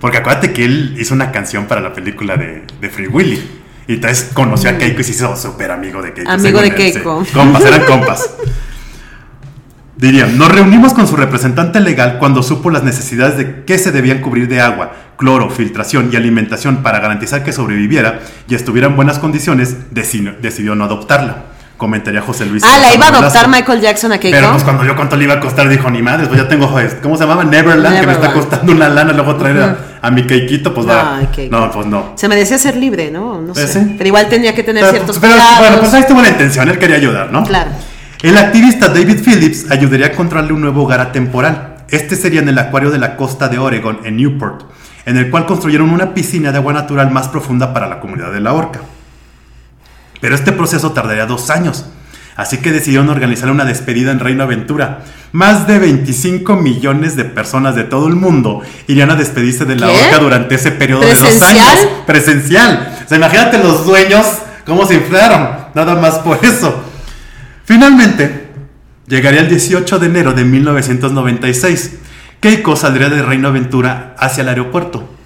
Porque 0.00 0.18
acuérdate 0.18 0.52
que 0.52 0.64
él 0.64 0.96
hizo 0.98 1.14
una 1.14 1.32
canción 1.32 1.66
para 1.66 1.80
la 1.80 1.92
película 1.92 2.36
de, 2.36 2.64
de 2.80 2.88
Free 2.90 3.08
Willy. 3.08 3.42
Y 3.88 3.94
entonces 3.94 4.30
conoció 4.34 4.70
a 4.70 4.78
Keiko 4.78 5.00
y 5.00 5.04
se 5.04 5.12
hizo 5.12 5.34
súper 5.36 5.70
amigo 5.70 6.02
de 6.02 6.12
Keiko. 6.12 6.30
Mm. 6.30 6.34
Amigo 6.34 6.60
de 6.60 6.68
él, 6.68 6.72
sí. 6.76 6.92
Keiko. 6.92 7.24
Compas, 7.32 7.64
eran 7.64 7.84
compas. 7.86 8.30
Dirían, 9.96 10.38
nos 10.38 10.52
reunimos 10.52 10.92
con 10.94 11.08
su 11.08 11.16
representante 11.16 11.80
legal 11.80 12.18
cuando 12.20 12.44
supo 12.44 12.70
las 12.70 12.84
necesidades 12.84 13.36
de 13.36 13.64
que 13.64 13.78
se 13.78 13.90
debían 13.90 14.20
cubrir 14.20 14.46
de 14.46 14.60
agua, 14.60 14.92
cloro, 15.16 15.50
filtración 15.50 16.10
y 16.12 16.16
alimentación 16.16 16.84
para 16.84 17.00
garantizar 17.00 17.42
que 17.42 17.52
sobreviviera 17.52 18.20
y 18.48 18.54
estuviera 18.54 18.86
en 18.86 18.94
buenas 18.94 19.18
condiciones, 19.18 19.76
deci- 19.92 20.36
decidió 20.38 20.76
no 20.76 20.84
adoptarla. 20.84 21.46
Comentaría 21.78 22.20
José 22.20 22.44
Luis. 22.44 22.62
Ah, 22.66 22.76
la 22.80 22.92
iba 22.94 23.06
a 23.06 23.10
Velasco. 23.10 23.16
adoptar 23.38 23.48
Michael 23.48 23.80
Jackson 23.80 24.12
a 24.12 24.18
Keiko. 24.18 24.36
Pero 24.36 24.50
pues 24.50 24.64
cuando 24.64 24.84
yo 24.84 24.94
cuánto 24.96 25.16
le 25.16 25.24
iba 25.24 25.34
a 25.34 25.40
costar, 25.40 25.68
dijo, 25.68 25.88
ni 25.90 26.02
madre, 26.02 26.26
pues 26.26 26.38
ya 26.40 26.48
tengo, 26.48 26.68
¿cómo 27.02 27.16
se 27.16 27.22
llamaba? 27.22 27.44
Neverland, 27.44 28.00
que 28.00 28.06
me 28.06 28.12
está 28.12 28.32
costando 28.32 28.72
una 28.72 28.88
lana, 28.88 29.12
luego 29.14 29.36
traer 29.36 29.62
a, 29.62 29.76
a 30.02 30.10
mi 30.10 30.24
Keikito, 30.26 30.74
pues 30.74 30.86
va. 30.88 31.16
Ay, 31.18 31.28
Keiko. 31.34 31.56
No, 31.56 31.70
pues 31.70 31.86
no. 31.86 32.12
Se 32.16 32.28
merecía 32.28 32.58
ser 32.58 32.76
libre, 32.76 33.10
¿no? 33.10 33.40
No 33.40 33.52
Pues 33.54 33.70
sé. 33.70 33.80
sí. 33.84 33.94
Pero 33.96 34.08
igual 34.08 34.28
tenía 34.28 34.54
que 34.54 34.62
tener 34.64 34.82
Pero, 34.82 34.92
ciertos 34.92 35.18
pero, 35.18 35.32
cuidados. 35.34 35.58
bueno, 35.60 35.78
pues 35.78 35.94
ahí 35.94 36.00
estuvo 36.00 36.20
la 36.20 36.28
intención, 36.28 36.68
él 36.68 36.78
quería 36.78 36.96
ayudar, 36.96 37.30
¿no? 37.32 37.44
Claro. 37.44 37.70
El 38.22 38.36
activista 38.36 38.88
David 38.88 39.20
Phillips 39.24 39.70
ayudaría 39.70 40.06
a 40.06 40.10
encontrarle 40.10 40.52
un 40.52 40.60
nuevo 40.60 40.82
hogar 40.82 41.00
atemporal. 41.00 41.76
Este 41.90 42.16
sería 42.16 42.40
en 42.40 42.48
el 42.48 42.58
acuario 42.58 42.90
de 42.90 42.98
la 42.98 43.14
costa 43.16 43.48
de 43.48 43.58
Oregon, 43.58 44.00
en 44.04 44.16
Newport, 44.16 44.62
en 45.06 45.16
el 45.16 45.30
cual 45.30 45.46
construyeron 45.46 45.90
una 45.90 46.12
piscina 46.12 46.50
de 46.50 46.58
agua 46.58 46.72
natural 46.72 47.12
más 47.12 47.28
profunda 47.28 47.72
para 47.72 47.86
la 47.86 48.00
comunidad 48.00 48.32
de 48.32 48.40
la 48.40 48.52
orca. 48.52 48.80
Pero 50.20 50.34
este 50.34 50.52
proceso 50.52 50.92
tardaría 50.92 51.26
dos 51.26 51.50
años. 51.50 51.86
Así 52.36 52.58
que 52.58 52.70
decidieron 52.70 53.08
organizar 53.08 53.50
una 53.50 53.64
despedida 53.64 54.12
en 54.12 54.20
Reino 54.20 54.44
Aventura. 54.44 55.00
Más 55.32 55.66
de 55.66 55.80
25 55.80 56.54
millones 56.54 57.16
de 57.16 57.24
personas 57.24 57.74
de 57.74 57.82
todo 57.82 58.06
el 58.06 58.14
mundo 58.14 58.62
irían 58.86 59.10
a 59.10 59.16
despedirse 59.16 59.64
de 59.64 59.74
la 59.74 59.88
¿Qué? 59.88 60.04
orca 60.04 60.18
durante 60.18 60.54
ese 60.54 60.70
periodo 60.70 61.00
de 61.00 61.14
dos 61.14 61.42
años. 61.42 61.88
Presencial. 62.06 62.96
O 63.04 63.08
sea, 63.08 63.18
imagínate 63.18 63.58
los 63.58 63.84
dueños 63.84 64.24
cómo 64.64 64.86
se 64.86 64.94
inflaron. 64.94 65.48
Nada 65.74 65.96
más 65.96 66.18
por 66.18 66.38
eso. 66.44 66.80
Finalmente, 67.64 68.50
llegaría 69.08 69.40
el 69.40 69.48
18 69.48 69.98
de 69.98 70.06
enero 70.06 70.32
de 70.32 70.44
1996. 70.44 71.94
Keiko 72.40 72.76
saldría 72.76 73.08
de 73.08 73.20
Reino 73.20 73.48
Aventura 73.48 74.14
hacia 74.16 74.42
el 74.42 74.48
aeropuerto. 74.50 75.17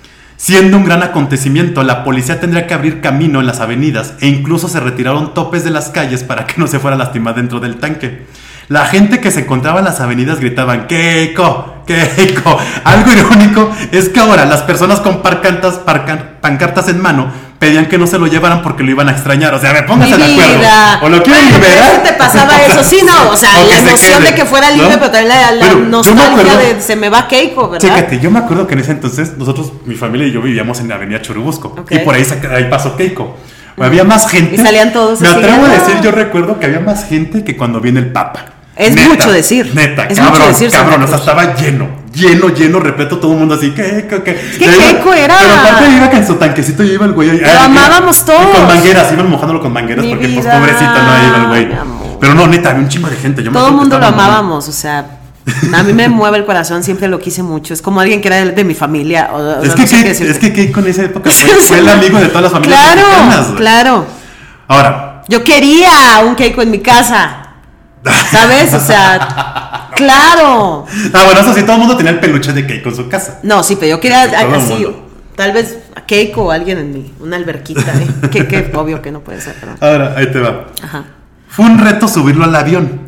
Siendo 0.44 0.76
un 0.76 0.84
gran 0.84 1.04
acontecimiento, 1.04 1.84
la 1.84 2.02
policía 2.02 2.40
tendría 2.40 2.66
que 2.66 2.74
abrir 2.74 3.00
camino 3.00 3.38
en 3.38 3.46
las 3.46 3.60
avenidas 3.60 4.14
e 4.18 4.26
incluso 4.26 4.66
se 4.66 4.80
retiraron 4.80 5.34
topes 5.34 5.62
de 5.62 5.70
las 5.70 5.90
calles 5.90 6.24
para 6.24 6.48
que 6.48 6.54
no 6.56 6.66
se 6.66 6.80
fuera 6.80 6.96
a 6.96 6.98
lastimar 6.98 7.36
dentro 7.36 7.60
del 7.60 7.76
tanque. 7.76 8.26
La 8.68 8.86
gente 8.86 9.20
que 9.20 9.30
se 9.30 9.40
encontraba 9.40 9.80
en 9.80 9.84
las 9.84 10.00
avenidas 10.00 10.40
gritaban 10.40 10.86
Keiko, 10.86 11.82
Keiko. 11.86 12.58
Algo 12.84 13.12
irónico 13.12 13.70
es 13.90 14.08
que 14.08 14.20
ahora 14.20 14.44
las 14.46 14.62
personas 14.62 15.00
con 15.00 15.20
parcantas, 15.22 15.74
parcan- 15.84 16.38
pancartas 16.40 16.88
en 16.88 17.00
mano 17.00 17.30
pedían 17.58 17.86
que 17.86 17.96
no 17.98 18.06
se 18.08 18.18
lo 18.18 18.26
llevaran 18.26 18.62
porque 18.62 18.82
lo 18.82 18.90
iban 18.90 19.08
a 19.08 19.12
extrañar. 19.12 19.54
O 19.54 19.58
sea, 19.60 19.72
me 19.72 19.82
póngase 19.82 20.16
de 20.16 20.24
acuerdo. 20.24 20.60
O 21.02 21.08
lo 21.08 21.22
quieren 21.22 21.44
Bueno, 21.50 21.58
liberar. 21.66 22.02
te 22.02 22.12
pasaba 22.14 22.60
eso, 22.62 22.82
sí, 22.82 23.00
no, 23.04 23.30
o 23.30 23.36
sea, 23.36 23.50
la 23.68 23.76
se 23.76 23.82
emoción 23.88 24.22
de 24.22 24.34
que 24.34 24.44
fuera 24.44 24.70
libre, 24.70 24.88
¿no? 24.90 24.94
pero 24.98 25.10
también 25.10 25.28
la, 25.28 25.52
la 25.52 25.66
Pero 25.66 25.78
nostalgia 25.80 26.26
acuerdo- 26.28 26.58
de 26.58 26.80
se 26.80 26.96
me 26.96 27.08
va 27.08 27.28
Keiko, 27.28 27.68
¿verdad? 27.68 27.88
Chécate, 27.88 28.18
yo 28.20 28.30
me 28.30 28.38
acuerdo 28.40 28.66
que 28.66 28.74
en 28.74 28.80
ese 28.80 28.92
entonces 28.92 29.36
nosotros, 29.38 29.72
mi 29.84 29.94
familia 29.94 30.26
y 30.26 30.32
yo 30.32 30.40
vivíamos 30.42 30.80
en 30.80 30.88
la 30.88 30.94
avenida 30.96 31.20
Churubusco. 31.22 31.84
Y 31.90 31.98
por 31.98 32.14
ahí, 32.14 32.24
pasó 32.70 32.96
Keiko. 32.96 33.36
Había 33.80 34.04
más 34.04 34.28
gente. 34.28 34.54
Y 34.56 34.58
salían 34.58 34.92
todos 34.92 35.20
Me 35.20 35.28
así, 35.28 35.38
atrevo 35.38 35.64
a 35.64 35.68
decir, 35.68 35.94
yo 36.02 36.10
recuerdo 36.10 36.58
que 36.60 36.66
había 36.66 36.80
más 36.80 37.04
gente 37.06 37.42
que 37.44 37.56
cuando 37.56 37.80
viene 37.80 38.00
el 38.00 38.12
Papa. 38.12 38.44
Es 38.76 38.96
mucho 39.08 39.30
decir. 39.30 39.70
Neta, 39.74 40.04
Es 40.04 40.18
cabrón, 40.18 40.38
mucho 40.40 40.48
decir, 40.52 40.70
cabrón. 40.70 41.02
O 41.02 41.06
sea, 41.06 41.16
estaba 41.18 41.54
lleno, 41.54 41.88
lleno, 42.14 42.48
lleno, 42.48 42.80
repleto, 42.80 43.18
todo 43.18 43.32
el 43.32 43.38
mundo 43.38 43.54
así, 43.54 43.70
que. 43.72 43.82
Es 43.98 44.04
que 44.04 44.22
Keiko 44.58 45.12
era- 45.12 45.36
Pero 45.38 45.54
aparte 45.54 45.90
iba 45.96 46.10
con 46.10 46.26
su 46.26 46.34
tanquecito 46.36 46.82
iba 46.82 47.04
el 47.06 47.12
güey. 47.12 47.38
Lo 47.38 47.46
ah, 47.48 47.64
amábamos 47.66 48.20
y 48.20 48.24
todos. 48.24 48.46
Con 48.56 48.66
mangueras, 48.66 49.12
iban 49.12 49.28
mojándolo 49.30 49.60
con 49.60 49.72
mangueras 49.72 50.04
Mi 50.04 50.12
porque, 50.12 50.28
pues, 50.28 50.46
pobrecito, 50.46 50.90
no 50.90 51.28
iba 51.28 51.36
el 51.36 51.46
güey. 51.48 51.68
Pero 52.20 52.34
no, 52.34 52.46
neta, 52.46 52.70
había 52.70 52.82
un 52.82 52.88
chingo 52.88 53.08
de 53.08 53.16
gente. 53.16 53.42
Yo 53.42 53.52
Todo 53.52 53.66
el 53.66 53.72
que 53.72 53.76
mundo 53.78 53.98
lo 53.98 54.06
amábamos, 54.06 54.68
o 54.68 54.72
sea, 54.72 55.18
a 55.74 55.82
mí 55.82 55.92
me 55.92 56.08
mueve 56.08 56.38
el 56.38 56.46
corazón, 56.46 56.82
siempre 56.82 57.08
lo 57.08 57.18
quise 57.18 57.42
mucho. 57.42 57.74
Es 57.74 57.82
como 57.82 58.00
alguien 58.00 58.20
que 58.22 58.28
era 58.28 58.44
de, 58.44 58.64
mi 58.64 58.74
familia. 58.74 59.30
o- 59.34 59.62
Es 59.62 59.74
que, 59.74 59.82
no 59.82 59.86
sé 59.86 59.96
qué 59.96 60.02
Keiko- 60.02 60.08
decirte. 60.08 60.48
es 60.48 60.54
que 60.72 60.80
en 60.80 60.86
esa 60.86 61.02
época 61.02 61.30
fue, 61.68 61.78
el 61.78 61.88
amigo 61.88 62.18
de 62.18 62.26
todas 62.28 62.42
las 62.44 62.52
familias 62.52 62.80
Claro, 62.80 63.02
mexicanas, 63.26 63.46
claro. 63.56 64.06
Ahora, 64.68 65.22
Yo 65.28 65.44
quería 65.44 66.22
un 66.26 66.34
Keiko 66.36 66.62
en 66.62 66.70
mi 66.70 66.78
casa. 66.80 67.41
¿Sabes? 68.30 68.74
O 68.74 68.80
sea, 68.80 69.90
claro. 69.94 70.86
ah, 71.12 71.24
bueno, 71.24 71.40
eso 71.40 71.54
sí, 71.54 71.62
todo 71.62 71.74
el 71.74 71.78
mundo 71.80 71.96
tenía 71.96 72.12
el 72.12 72.20
peluche 72.20 72.52
de 72.52 72.66
Keiko 72.66 72.88
en 72.88 72.96
su 72.96 73.08
casa. 73.08 73.38
No, 73.42 73.62
sí, 73.62 73.76
pero 73.76 73.90
yo 73.90 74.00
quería 74.00 74.24
el 74.24 74.54
así, 74.54 74.86
tal 75.36 75.52
vez 75.52 75.78
a 75.94 76.04
Keiko 76.04 76.44
o 76.44 76.50
alguien 76.50 76.78
en 76.78 76.92
mi, 76.92 77.14
una 77.20 77.36
alberquita, 77.36 77.92
¿eh? 77.94 78.28
que, 78.30 78.46
que 78.48 78.70
obvio 78.74 79.00
que 79.00 79.12
no 79.12 79.20
puede 79.20 79.40
ser, 79.40 79.54
pero. 79.60 79.74
Ahora, 79.80 80.14
ahí 80.16 80.30
te 80.30 80.40
va. 80.40 80.66
Ajá. 80.82 81.04
Fue 81.48 81.66
un 81.66 81.78
reto 81.78 82.08
subirlo 82.08 82.44
al 82.44 82.56
avión. 82.56 83.01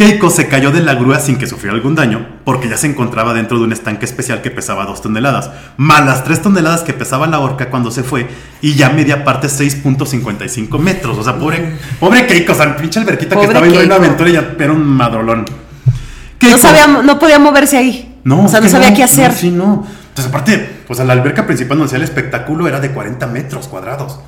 Keiko 0.00 0.30
se 0.30 0.48
cayó 0.48 0.70
de 0.70 0.80
la 0.80 0.94
grúa 0.94 1.20
sin 1.20 1.36
que 1.36 1.46
sufriera 1.46 1.74
algún 1.76 1.94
daño, 1.94 2.26
porque 2.46 2.70
ya 2.70 2.78
se 2.78 2.86
encontraba 2.86 3.34
dentro 3.34 3.58
de 3.58 3.64
un 3.64 3.72
estanque 3.74 4.06
especial 4.06 4.40
que 4.40 4.50
pesaba 4.50 4.86
2 4.86 5.02
toneladas, 5.02 5.50
más 5.76 6.02
las 6.06 6.24
3 6.24 6.40
toneladas 6.40 6.80
que 6.80 6.94
pesaba 6.94 7.26
la 7.26 7.38
horca 7.38 7.68
cuando 7.68 7.90
se 7.90 8.02
fue, 8.02 8.26
y 8.62 8.76
ya 8.76 8.88
media 8.88 9.24
parte 9.26 9.48
6.55 9.48 10.78
metros. 10.78 11.18
O 11.18 11.22
sea, 11.22 11.38
pobre, 11.38 11.76
pobre 11.98 12.26
Keiko, 12.26 12.52
o 12.52 12.54
sea, 12.54 12.74
pinche 12.78 12.98
alberquita 12.98 13.34
Pobre 13.34 13.48
que 13.48 13.52
estaba 13.52 13.66
en 13.66 13.72
una 13.72 13.80
Keiko. 13.80 13.94
aventura 13.94 14.30
y 14.30 14.32
ya 14.32 14.54
era 14.58 14.72
un 14.72 14.86
madrolón. 14.86 15.44
No, 15.44 16.48
Keiko- 16.48 16.58
sabía, 16.58 16.86
no 16.86 17.18
podía 17.18 17.38
moverse 17.38 17.76
ahí. 17.76 18.18
No, 18.24 18.46
o 18.46 18.48
sea, 18.48 18.62
no 18.62 18.70
sabía 18.70 18.94
qué 18.94 19.02
hacer. 19.02 19.30
No, 19.32 19.36
sí, 19.36 19.50
no. 19.50 19.86
Entonces, 20.08 20.26
aparte, 20.32 20.80
o 20.88 20.94
sea, 20.94 21.04
la 21.04 21.12
alberca 21.12 21.44
principal 21.44 21.76
donde 21.76 21.88
hacía 21.88 21.98
el 21.98 22.04
espectáculo 22.04 22.66
era 22.66 22.80
de 22.80 22.90
40 22.92 23.26
metros 23.26 23.68
cuadrados. 23.68 24.18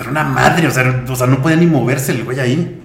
Era 0.00 0.08
una 0.08 0.24
madre, 0.24 0.66
o 0.68 0.70
sea, 0.70 1.04
o 1.06 1.16
sea, 1.16 1.26
no 1.26 1.42
podía 1.42 1.56
ni 1.58 1.66
moverse 1.66 2.12
el 2.12 2.24
güey 2.24 2.40
ahí. 2.40 2.82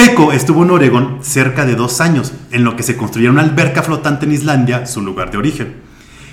Keiko 0.00 0.32
estuvo 0.32 0.62
en 0.62 0.70
Oregón 0.70 1.18
cerca 1.20 1.66
de 1.66 1.74
dos 1.74 2.00
años, 2.00 2.32
en 2.50 2.64
lo 2.64 2.74
que 2.74 2.82
se 2.82 2.96
construía 2.96 3.30
una 3.30 3.42
alberca 3.42 3.82
flotante 3.82 4.24
en 4.24 4.32
Islandia, 4.32 4.86
su 4.86 5.02
lugar 5.02 5.30
de 5.30 5.36
origen. 5.36 5.74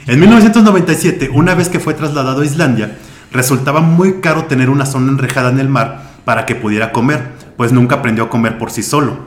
En 0.06 0.20
1997, 0.22 1.30
una 1.34 1.54
vez 1.54 1.68
que 1.68 1.82
fue 1.82 1.94
trasladado 1.94 2.42
a 2.42 2.46
Islandia, 2.46 2.98
resultaba 3.32 3.82
muy 3.82 4.22
caro 4.22 4.46
tener 4.46 4.70
una 4.70 4.86
zona 4.86 5.12
enrejada 5.12 5.50
en 5.50 5.60
el 5.60 5.68
mar 5.68 6.14
para 6.24 6.46
que 6.46 6.56
pudiera 6.56 6.94
comer, 6.94 7.32
pues 7.58 7.74
nunca 7.74 7.96
aprendió 7.96 8.26
a 8.26 8.30
comer 8.30 8.58
por 8.58 8.72
sí 8.72 8.84
solo. 8.84 9.18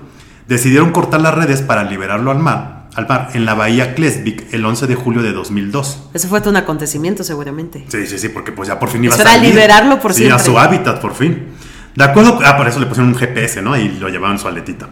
Decidieron 0.49 0.91
cortar 0.91 1.21
las 1.21 1.35
redes 1.35 1.61
para 1.61 1.85
liberarlo 1.85 2.31
al 2.31 2.39
mar, 2.39 2.89
al 2.95 3.07
mar 3.07 3.29
en 3.35 3.45
la 3.45 3.53
bahía 3.55 3.95
Klesvik 3.95 4.55
el 4.55 4.65
11 4.65 4.87
de 4.87 4.95
julio 4.95 5.23
de 5.23 5.33
2002. 5.33 6.09
Eso 6.15 6.29
fue 6.29 6.41
todo 6.41 6.51
un 6.51 6.57
acontecimiento, 6.57 7.25
seguramente. 7.25 7.85
Sí, 7.89 8.07
sí, 8.07 8.19
sí, 8.19 8.31
porque 8.31 8.53
pues 8.53 8.69
ya 8.69 8.79
por 8.79 8.89
fin 8.89 9.05
iba 9.05 9.13
Eso 9.15 9.23
a 9.23 9.27
era 9.27 9.33
salir. 9.35 9.51
liberarlo 9.51 10.01
por 10.01 10.13
sí, 10.15 10.21
siempre. 10.25 10.37
a 10.41 10.45
su 10.45 10.59
hábitat, 10.59 10.99
por 11.01 11.15
fin. 11.15 11.47
De 11.95 12.05
acuerdo, 12.05 12.39
ah, 12.45 12.57
por 12.57 12.69
eso 12.69 12.79
le 12.81 12.87
pusieron 12.87 13.11
un 13.13 13.17
GPS, 13.19 13.63
¿no? 13.63 13.77
Y 13.77 13.89
lo 13.99 14.09
llevaban 14.09 14.39
su 14.39 14.49
aletita. 14.49 14.89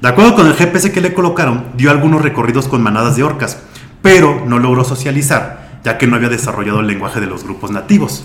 De 0.00 0.08
acuerdo 0.08 0.34
con 0.34 0.46
el 0.46 0.54
GPS 0.54 0.92
que 0.92 1.00
le 1.00 1.14
colocaron, 1.14 1.66
dio 1.74 1.90
algunos 1.90 2.22
recorridos 2.22 2.68
con 2.68 2.82
manadas 2.82 3.16
de 3.16 3.22
orcas, 3.22 3.58
pero 4.02 4.44
no 4.46 4.58
logró 4.58 4.84
socializar, 4.84 5.78
ya 5.84 5.96
que 5.96 6.06
no 6.06 6.16
había 6.16 6.28
desarrollado 6.28 6.80
el 6.80 6.86
lenguaje 6.88 7.20
de 7.20 7.26
los 7.26 7.44
grupos 7.44 7.70
nativos. 7.70 8.24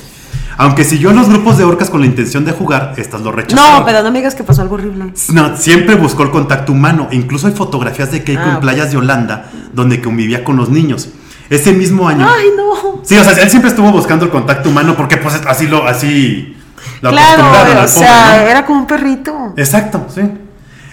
Aunque 0.60 0.84
siguió 0.84 1.12
en 1.12 1.18
los 1.18 1.30
grupos 1.30 1.58
de 1.60 1.64
orcas 1.66 1.92
con 1.92 2.00
la 2.02 2.08
intención 2.08 2.44
de 2.44 2.52
jugar, 2.52 2.96
estas 2.98 3.22
lo 3.22 3.32
rechazaron. 3.32 3.80
No, 3.80 3.86
pero 3.86 4.02
no 4.02 4.12
me 4.12 4.20
digas 4.20 4.34
que 4.34 4.44
pasó 4.44 4.64
algo 4.64 4.74
horrible. 4.76 5.14
No, 5.32 5.56
siempre 5.56 5.94
buscó 5.94 6.24
el 6.24 6.32
contacto 6.32 6.72
humano. 6.72 7.10
Incluso 7.12 7.46
hay 7.46 7.54
fotografías 7.54 8.12
de 8.12 8.24
Keiko 8.24 8.42
Ah, 8.44 8.54
en 8.56 8.60
playas 8.60 8.92
de 8.92 8.98
Holanda, 8.98 9.52
donde 9.72 10.02
convivía 10.02 10.44
con 10.44 10.56
los 10.58 10.70
niños. 10.70 11.10
Ese 11.52 11.74
mismo 11.74 12.10
año. 12.10 12.28
Ay, 12.28 12.48
no. 12.58 13.02
Sí, 13.04 13.16
o 13.16 13.24
sea, 13.24 13.34
él 13.34 13.50
siempre 13.52 13.70
estuvo 13.70 13.92
buscando 13.92 14.26
el 14.26 14.32
contacto 14.32 14.70
humano 14.70 14.96
porque 14.98 15.18
pues 15.18 15.40
así 15.48 15.68
lo, 15.68 15.88
así 15.88 16.57
Claro, 17.02 17.48
o 17.48 17.76
pobre, 17.76 17.88
sea, 17.88 18.38
¿no? 18.38 18.48
era 18.48 18.66
como 18.66 18.82
un 18.82 18.88
perrito. 18.88 19.54
Exacto, 19.58 20.08
sí. 20.14 20.22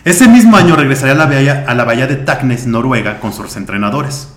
Ese 0.05 0.29
mismo 0.29 0.57
año 0.57 0.76
regresaría 0.76 1.14
a 1.14 1.17
la 1.17 1.26
bahía, 1.26 1.64
a 1.67 1.75
la 1.75 1.85
bahía 1.85 2.07
de 2.07 2.17
Tacnes, 2.17 2.67
Noruega, 2.67 3.21
con 3.21 3.33
sus 3.33 3.57
entrenadores. 3.57 4.29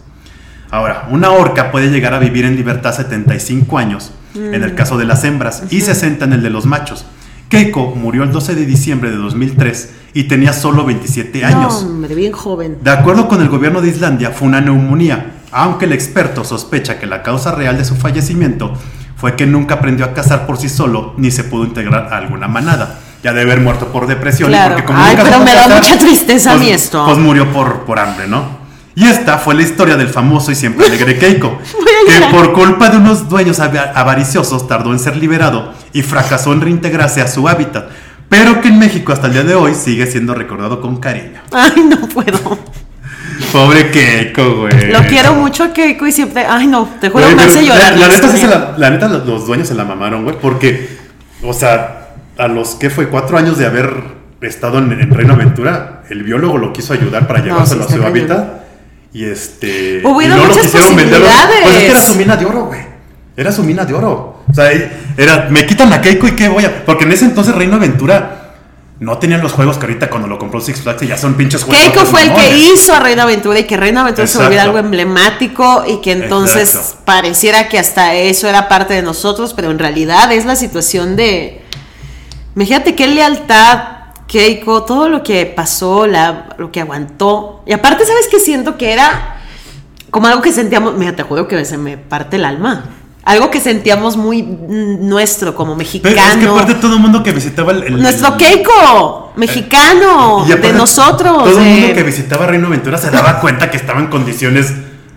Ahora, 0.72 1.08
una 1.12 1.32
orca 1.32 1.72
puede 1.72 1.90
llegar 1.90 2.14
a 2.14 2.20
vivir 2.20 2.46
en 2.46 2.56
libertad 2.56 2.94
75 2.94 3.78
años, 3.78 4.12
en 4.36 4.64
el 4.64 4.76
caso 4.76 4.98
de 4.98 5.06
las 5.06 5.24
hembras, 5.24 5.64
y 5.70 5.82
60 5.82 6.26
en 6.26 6.34
el 6.34 6.44
de 6.44 6.50
los 6.50 6.66
machos. 6.66 7.06
Keiko 7.50 7.96
murió 7.96 8.24
el 8.24 8.32
12 8.32 8.56
de 8.56 8.66
diciembre 8.66 9.10
de 9.10 9.16
2003 9.16 9.90
y 10.14 10.24
tenía 10.24 10.52
solo 10.52 10.84
27 10.84 11.46
años. 11.46 11.84
Hombre, 11.84 12.14
bien 12.14 12.34
joven. 12.34 12.78
De 12.82 12.92
acuerdo 12.92 13.30
con 13.30 13.42
el 13.42 13.48
gobierno 13.48 13.82
de 13.82 13.90
Islandia, 13.90 14.32
fue 14.32 14.50
una 14.50 14.60
neumonía, 14.60 15.34
aunque 15.52 15.86
el 15.86 15.94
experto 15.94 16.44
sospecha 16.44 17.00
que 17.00 17.06
la 17.06 17.24
causa 17.24 17.56
real 17.56 17.78
de 17.78 17.86
su 17.86 17.96
fallecimiento 17.96 18.74
fue 19.18 19.36
que 19.36 19.46
nunca 19.46 19.76
aprendió 19.76 20.06
a 20.06 20.14
cazar 20.14 20.46
por 20.46 20.58
sí 20.58 20.70
solo 20.70 21.14
ni 21.18 21.32
se 21.32 21.44
pudo 21.44 21.66
integrar 21.66 22.10
a 22.14 22.18
alguna 22.18 22.48
manada. 22.48 23.00
Ya 23.24 23.34
de 23.34 23.42
haber 23.42 23.60
muerto 23.62 23.88
por 23.88 24.06
depresión. 24.08 24.50
Claro. 24.50 24.76
porque 24.76 24.86
como 24.86 25.00
Ay, 25.00 25.16
nunca 25.16 25.24
pero 25.24 25.40
me 25.44 25.54
da 25.56 25.64
cazar, 25.64 25.78
mucha 25.84 25.98
tristeza 25.98 26.52
a 26.52 26.54
pues- 26.54 26.66
mí 26.66 26.72
esto. 26.72 27.04
Pues 27.06 27.18
murió 27.18 27.52
por, 27.52 27.82
por 27.86 28.00
hambre, 28.00 28.28
¿no? 28.28 28.68
Y 28.96 29.06
esta 29.08 29.38
fue 29.38 29.54
la 29.56 29.62
historia 29.64 29.96
del 29.96 30.08
famoso 30.10 30.52
y 30.52 30.56
siempre 30.56 30.86
alegre 30.88 31.18
Keiko, 31.20 31.60
a 31.60 32.20
que 32.20 32.36
por 32.36 32.54
culpa 32.54 32.90
de 32.90 32.98
unos 32.98 33.28
dueños 33.30 33.60
ava- 33.60 33.92
avariciosos 33.94 34.68
tardó 34.68 34.92
en 34.92 35.00
ser 35.00 35.18
liberado 35.18 35.74
y 35.94 36.02
fracasó 36.04 36.54
en 36.54 36.62
reintegrarse 36.62 37.22
a 37.22 37.28
su 37.28 37.48
hábitat, 37.48 37.90
pero 38.30 38.60
que 38.62 38.70
en 38.70 38.80
México 38.80 39.14
hasta 39.14 39.28
el 39.28 39.34
día 39.34 39.44
de 39.44 39.54
hoy 39.56 39.74
sigue 39.76 40.08
siendo 40.08 40.34
recordado 40.34 40.82
con 40.82 40.98
cariño. 40.98 41.42
Ay, 41.52 41.84
no 41.90 42.08
puedo. 42.08 42.58
Pobre 43.52 43.92
Keiko, 43.92 44.56
güey. 44.62 44.92
Lo 44.92 45.02
quiero 45.04 45.34
mucho 45.34 45.64
a 45.64 45.74
Keiko 45.74 46.06
y 46.08 46.12
siempre. 46.12 46.46
Ay, 46.48 46.68
no, 46.68 46.90
te 47.00 47.10
juro 47.10 47.26
me 47.36 47.44
hace 47.44 47.66
llorar. 47.66 47.94
La, 47.98 48.08
la 48.08 48.14
neta, 48.14 48.28
sí 48.28 48.38
se 48.38 48.46
historia. 48.46 48.72
la, 48.72 48.78
la 48.78 48.90
neta, 48.90 49.08
los, 49.08 49.48
dueños 49.48 49.68
se 49.68 49.76
la 49.76 49.86
mamaron, 49.86 50.24
güey, 50.24 50.38
porque, 50.40 50.98
o 51.42 51.54
sea, 51.54 52.10
a 52.38 52.48
los 52.48 52.76
que 52.76 52.90
fue 52.90 53.08
cuatro 53.10 53.38
años 53.38 53.58
de 53.58 53.66
haber 53.66 53.92
estado 54.42 54.80
en, 54.80 54.92
en 54.92 55.14
Reino 55.14 55.34
Aventura, 55.34 56.04
el 56.10 56.24
biólogo 56.24 56.58
lo 56.58 56.74
quiso 56.74 56.94
ayudar 56.94 57.28
para 57.28 57.44
llevárselo 57.44 57.88
sí, 57.88 57.94
a 57.94 57.98
su 57.98 58.04
hábitat 58.04 58.48
y 59.14 59.26
este. 59.26 60.02
Hubo 60.04 60.22
y 60.22 60.28
no 60.28 60.38
lo 60.38 60.44
muchas 60.46 60.64
quisieron 60.64 60.96
vender. 60.96 61.22
posibilidades. 61.22 61.62
Pues 61.64 61.76
es 61.76 61.84
que 61.84 61.90
era 61.90 62.02
su 62.02 62.16
mina 62.16 62.38
de 62.38 62.46
oro, 62.46 62.66
güey. 62.66 62.82
Era 63.36 63.52
su 63.52 63.64
mina 63.64 63.86
de 63.86 63.94
oro. 63.94 64.44
O 64.50 64.54
sea, 64.54 64.70
era, 65.18 65.48
me 65.50 65.66
quitan 65.66 65.90
la 65.90 66.02
Keiko 66.02 66.28
y 66.28 66.32
qué 66.32 66.48
voy 66.50 66.66
a. 66.66 66.86
Porque 66.86 67.06
en 67.06 67.12
ese 67.12 67.26
entonces 67.26 67.56
Reino 67.56 67.76
Aventura 67.76 68.47
no 69.00 69.20
tenían 69.20 69.42
los 69.42 69.54
juegos 69.54 69.78
que 69.78 69.86
ahorita 69.86 70.10
cuando 70.10 70.28
lo 70.28 70.40
compró 70.40 70.60
Six 70.60 70.82
Flags 70.82 71.04
y 71.04 71.08
ya 71.08 71.18
son 71.18 71.36
pinches 71.36 71.64
juegos. 71.64 71.84
Keiko 71.84 72.06
fue 72.06 72.24
el 72.24 72.34
que 72.34 72.58
hizo 72.58 72.94
a 72.94 73.00
Reina 73.00 73.24
Aventura 73.24 73.60
y 73.60 73.66
que 73.66 73.78
Reina 73.78 74.02
Aventura 74.02 74.26
se 74.26 74.40
volviera 74.40 74.64
algo 74.64 74.80
emblemático 74.80 75.84
y 75.88 75.98
que 75.98 76.14
entonces 76.14 76.74
Exacto. 76.74 77.02
pareciera 77.06 77.70
que 77.70 77.78
hasta 77.78 78.16
eso 78.16 78.48
era 78.48 78.68
parte 78.68 78.96
de 78.96 79.04
nosotros, 79.04 79.54
pero 79.54 79.70
en 79.70 79.78
realidad 79.78 80.32
es 80.32 80.46
la 80.46 80.56
situación 80.56 81.16
de. 81.16 81.62
Imagínate 82.56 82.96
qué 82.96 83.08
lealtad, 83.08 83.82
Keiko, 84.26 84.84
todo 84.84 85.10
lo 85.10 85.22
que 85.22 85.46
pasó, 85.46 86.08
la, 86.08 86.50
lo 86.58 86.72
que 86.72 86.82
aguantó. 86.82 87.64
Y 87.68 87.74
aparte, 87.74 88.04
¿sabes 88.04 88.28
qué 88.32 88.40
siento 88.40 88.78
que 88.78 88.94
era? 88.94 89.42
Como 90.10 90.26
algo 90.26 90.42
que 90.42 90.52
sentíamos. 90.52 90.96
Mira, 90.96 91.16
te 91.16 91.22
juro 91.22 91.48
que 91.48 91.64
se 91.66 91.78
me 91.78 91.98
parte 91.98 92.38
el 92.38 92.46
alma. 92.46 92.97
Algo 93.28 93.52
que 93.52 93.60
sentíamos 93.60 94.16
muy 94.16 94.42
nuestro, 94.42 95.54
como 95.54 95.72
Pero 95.74 95.78
mexicano. 95.80 96.16
es 96.32 96.38
que 96.38 96.46
aparte 96.48 96.76
todo 96.76 96.94
el 96.94 97.00
mundo 97.02 97.22
que 97.22 97.34
visitaba 97.34 97.74
el. 97.74 97.84
el- 97.84 98.02
Nuestro 98.02 98.38
Keiko. 98.38 99.34
mexicano, 99.36 100.46
Y 100.48 100.52
aparte, 100.54 100.68
de 100.68 100.74
nosotros. 100.74 101.44
Todo 101.44 101.60
el 101.60 101.66
mundo 101.66 101.94
que 101.94 102.04
visitaba 102.04 102.48
Reino 102.48 102.68
Aventura 102.68 102.98
se 102.98 103.12
daba 103.12 103.40
cuenta 103.42 103.70
que 103.70 103.76
estaba 103.78 104.00
en 104.00 104.08
condiciones 104.08 104.72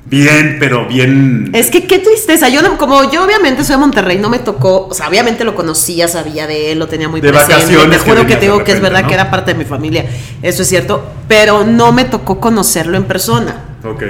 bien, 0.06 0.56
pero 0.58 0.88
bien. 0.88 1.50
Es 1.54 1.70
que 1.70 1.86
qué 1.86 2.00
tristeza. 2.00 2.48
Yo, 2.48 2.62
no- 2.62 2.76
como 2.78 3.08
yo 3.12 3.22
obviamente 3.24 3.62
soy 3.62 3.74
de 3.76 3.80
Monterrey, 3.80 4.18
no 4.18 4.28
me 4.28 4.40
tocó. 4.40 4.88
O 4.88 4.92
sea, 4.94 5.08
obviamente 5.08 5.44
lo 5.44 5.54
conocía, 5.54 6.08
sabía 6.08 6.48
de 6.48 6.72
él, 6.72 6.80
lo 6.80 6.88
tenía 6.88 7.08
muy 7.08 7.20
De 7.20 7.28
presente. 7.30 7.54
vacaciones 7.54 7.98
Te 7.98 8.04
que 8.04 8.10
juro 8.10 8.16
que 8.16 8.22
venías 8.24 8.40
te 8.40 8.44
digo 8.46 8.58
de 8.58 8.64
que 8.64 8.72
es 8.72 8.78
repente, 8.78 8.90
verdad 8.90 9.02
¿no? 9.02 9.08
que 9.08 9.14
era 9.14 9.30
parte 9.30 9.52
de 9.52 9.58
mi 9.58 9.64
familia. 9.64 10.04
Eso 10.42 10.62
es 10.62 10.68
cierto. 10.68 11.04
Pero 11.28 11.62
no 11.64 11.92
me 11.92 12.04
tocó 12.06 12.40
conocerlo 12.40 12.96
en 12.96 13.04
persona. 13.04 13.66
Ok. 13.84 14.02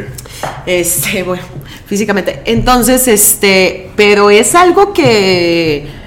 Este, 0.67 1.23
bueno, 1.23 1.43
físicamente. 1.87 2.43
Entonces, 2.45 3.07
este, 3.09 3.91
pero 3.97 4.31
es 4.31 4.55
algo 4.55 4.93
que 4.93 5.99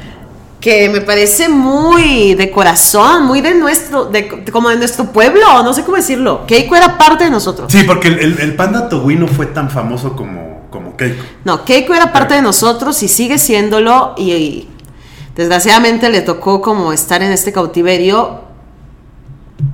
que 0.60 0.88
me 0.88 1.02
parece 1.02 1.50
muy 1.50 2.36
de 2.36 2.50
corazón, 2.50 3.26
muy 3.26 3.42
de 3.42 3.54
nuestro, 3.54 4.06
de, 4.06 4.46
como 4.50 4.70
de 4.70 4.78
nuestro 4.78 5.12
pueblo, 5.12 5.42
no 5.62 5.74
sé 5.74 5.84
cómo 5.84 5.98
decirlo. 5.98 6.46
Keiko 6.48 6.74
era 6.78 6.98
parte 6.98 7.26
de 7.26 7.30
nosotros. 7.30 7.70
Sí, 7.70 7.84
porque 7.84 8.08
el, 8.08 8.20
el- 8.20 8.40
el 8.40 8.56
panda 8.56 8.88
Togui 8.88 9.16
no 9.18 9.28
fue 9.28 9.48
tan 9.48 9.70
famoso 9.70 10.16
como, 10.16 10.62
como 10.70 10.96
Keiko. 10.96 11.22
No, 11.44 11.66
Keiko 11.66 11.94
era 11.94 12.14
parte 12.14 12.36
de 12.36 12.42
nosotros 12.42 13.04
y 13.04 13.10
sigue 13.10 13.40
siéndolo 13.40 14.14
y, 14.18 14.32
y 14.32 14.70
desgraciadamente 15.36 16.10
le 16.10 16.22
tocó 16.22 16.62
como 16.62 16.94
estar 16.94 17.22
en 17.22 17.34
este 17.34 17.52
cautiverio 17.52 18.44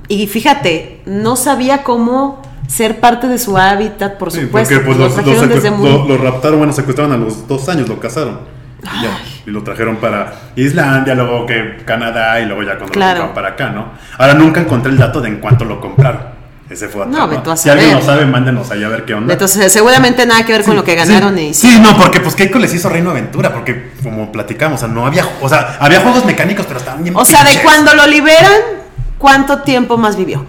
y 0.08 0.26
fíjate, 0.26 1.02
no 1.06 1.36
sabía 1.36 1.84
cómo 1.84 2.42
ser 2.70 3.00
parte 3.00 3.26
de 3.26 3.38
su 3.38 3.58
hábitat, 3.58 4.16
por 4.16 4.30
Sí, 4.30 4.42
supuesto. 4.42 4.74
porque 4.74 4.86
pues 4.86 4.98
lo 4.98 5.04
los, 5.32 5.48
desde 5.48 5.70
muy- 5.70 6.08
lo, 6.08 6.16
raptaron, 6.18 6.58
bueno, 6.58 6.72
secuestraron 6.72 7.12
a 7.12 7.16
los 7.16 7.48
dos 7.48 7.68
años, 7.68 7.88
lo 7.88 7.98
casaron. 7.98 8.40
Y, 8.82 9.02
ya, 9.02 9.10
y 9.46 9.50
lo 9.50 9.62
trajeron 9.62 9.96
para 9.96 10.32
Islandia, 10.56 11.14
luego 11.14 11.44
que 11.44 11.78
Canadá 11.84 12.40
y 12.40 12.46
luego 12.46 12.62
ya 12.62 12.76
cuando 12.76 12.92
Claro. 12.92 13.26
lo 13.26 13.34
para 13.34 13.48
acá, 13.50 13.70
¿no? 13.70 13.88
Ahora 14.16 14.34
nunca 14.34 14.60
encontré 14.60 14.90
el 14.92 14.96
dato 14.98 15.20
de 15.20 15.28
en 15.28 15.36
cuánto 15.38 15.64
lo 15.64 15.80
compraron. 15.80 16.40
Ese 16.70 16.88
fue 16.88 17.04
No, 17.04 17.24
a 17.24 17.56
Si 17.56 17.68
alguien 17.68 17.94
lo 17.94 18.00
sabe, 18.00 18.24
mándenos 18.26 18.70
ahí 18.70 18.84
a 18.84 18.88
ver 18.88 19.04
qué 19.04 19.12
onda. 19.14 19.32
Entonces, 19.32 19.72
seguramente 19.72 20.24
nada 20.24 20.46
que 20.46 20.52
ver 20.52 20.62
con 20.64 20.76
lo 20.76 20.84
que 20.84 20.94
ganaron 20.94 21.36
sí, 21.36 21.48
y 21.48 21.54
sí, 21.54 21.80
no, 21.82 21.96
porque 21.98 22.20
pues 22.20 22.36
Keiko 22.36 22.60
les 22.60 22.72
hizo 22.72 22.88
Reino 22.88 23.10
Aventura, 23.10 23.52
porque 23.52 23.90
como 24.04 24.30
platicamos, 24.30 24.80
o 24.80 24.86
sea, 24.86 24.94
no 24.94 25.04
había, 25.04 25.26
o 25.40 25.48
sea, 25.48 25.76
había 25.80 26.00
juegos 26.00 26.24
mecánicos, 26.24 26.66
pero 26.66 26.78
estaban 26.78 27.02
bien 27.02 27.16
O 27.16 27.24
sea, 27.24 27.40
de 27.40 27.46
pinches. 27.50 27.64
cuando 27.64 27.92
lo 27.94 28.06
liberan, 28.06 28.52
¿cuánto 29.18 29.62
tiempo 29.62 29.98
más 29.98 30.16
vivió? 30.16 30.46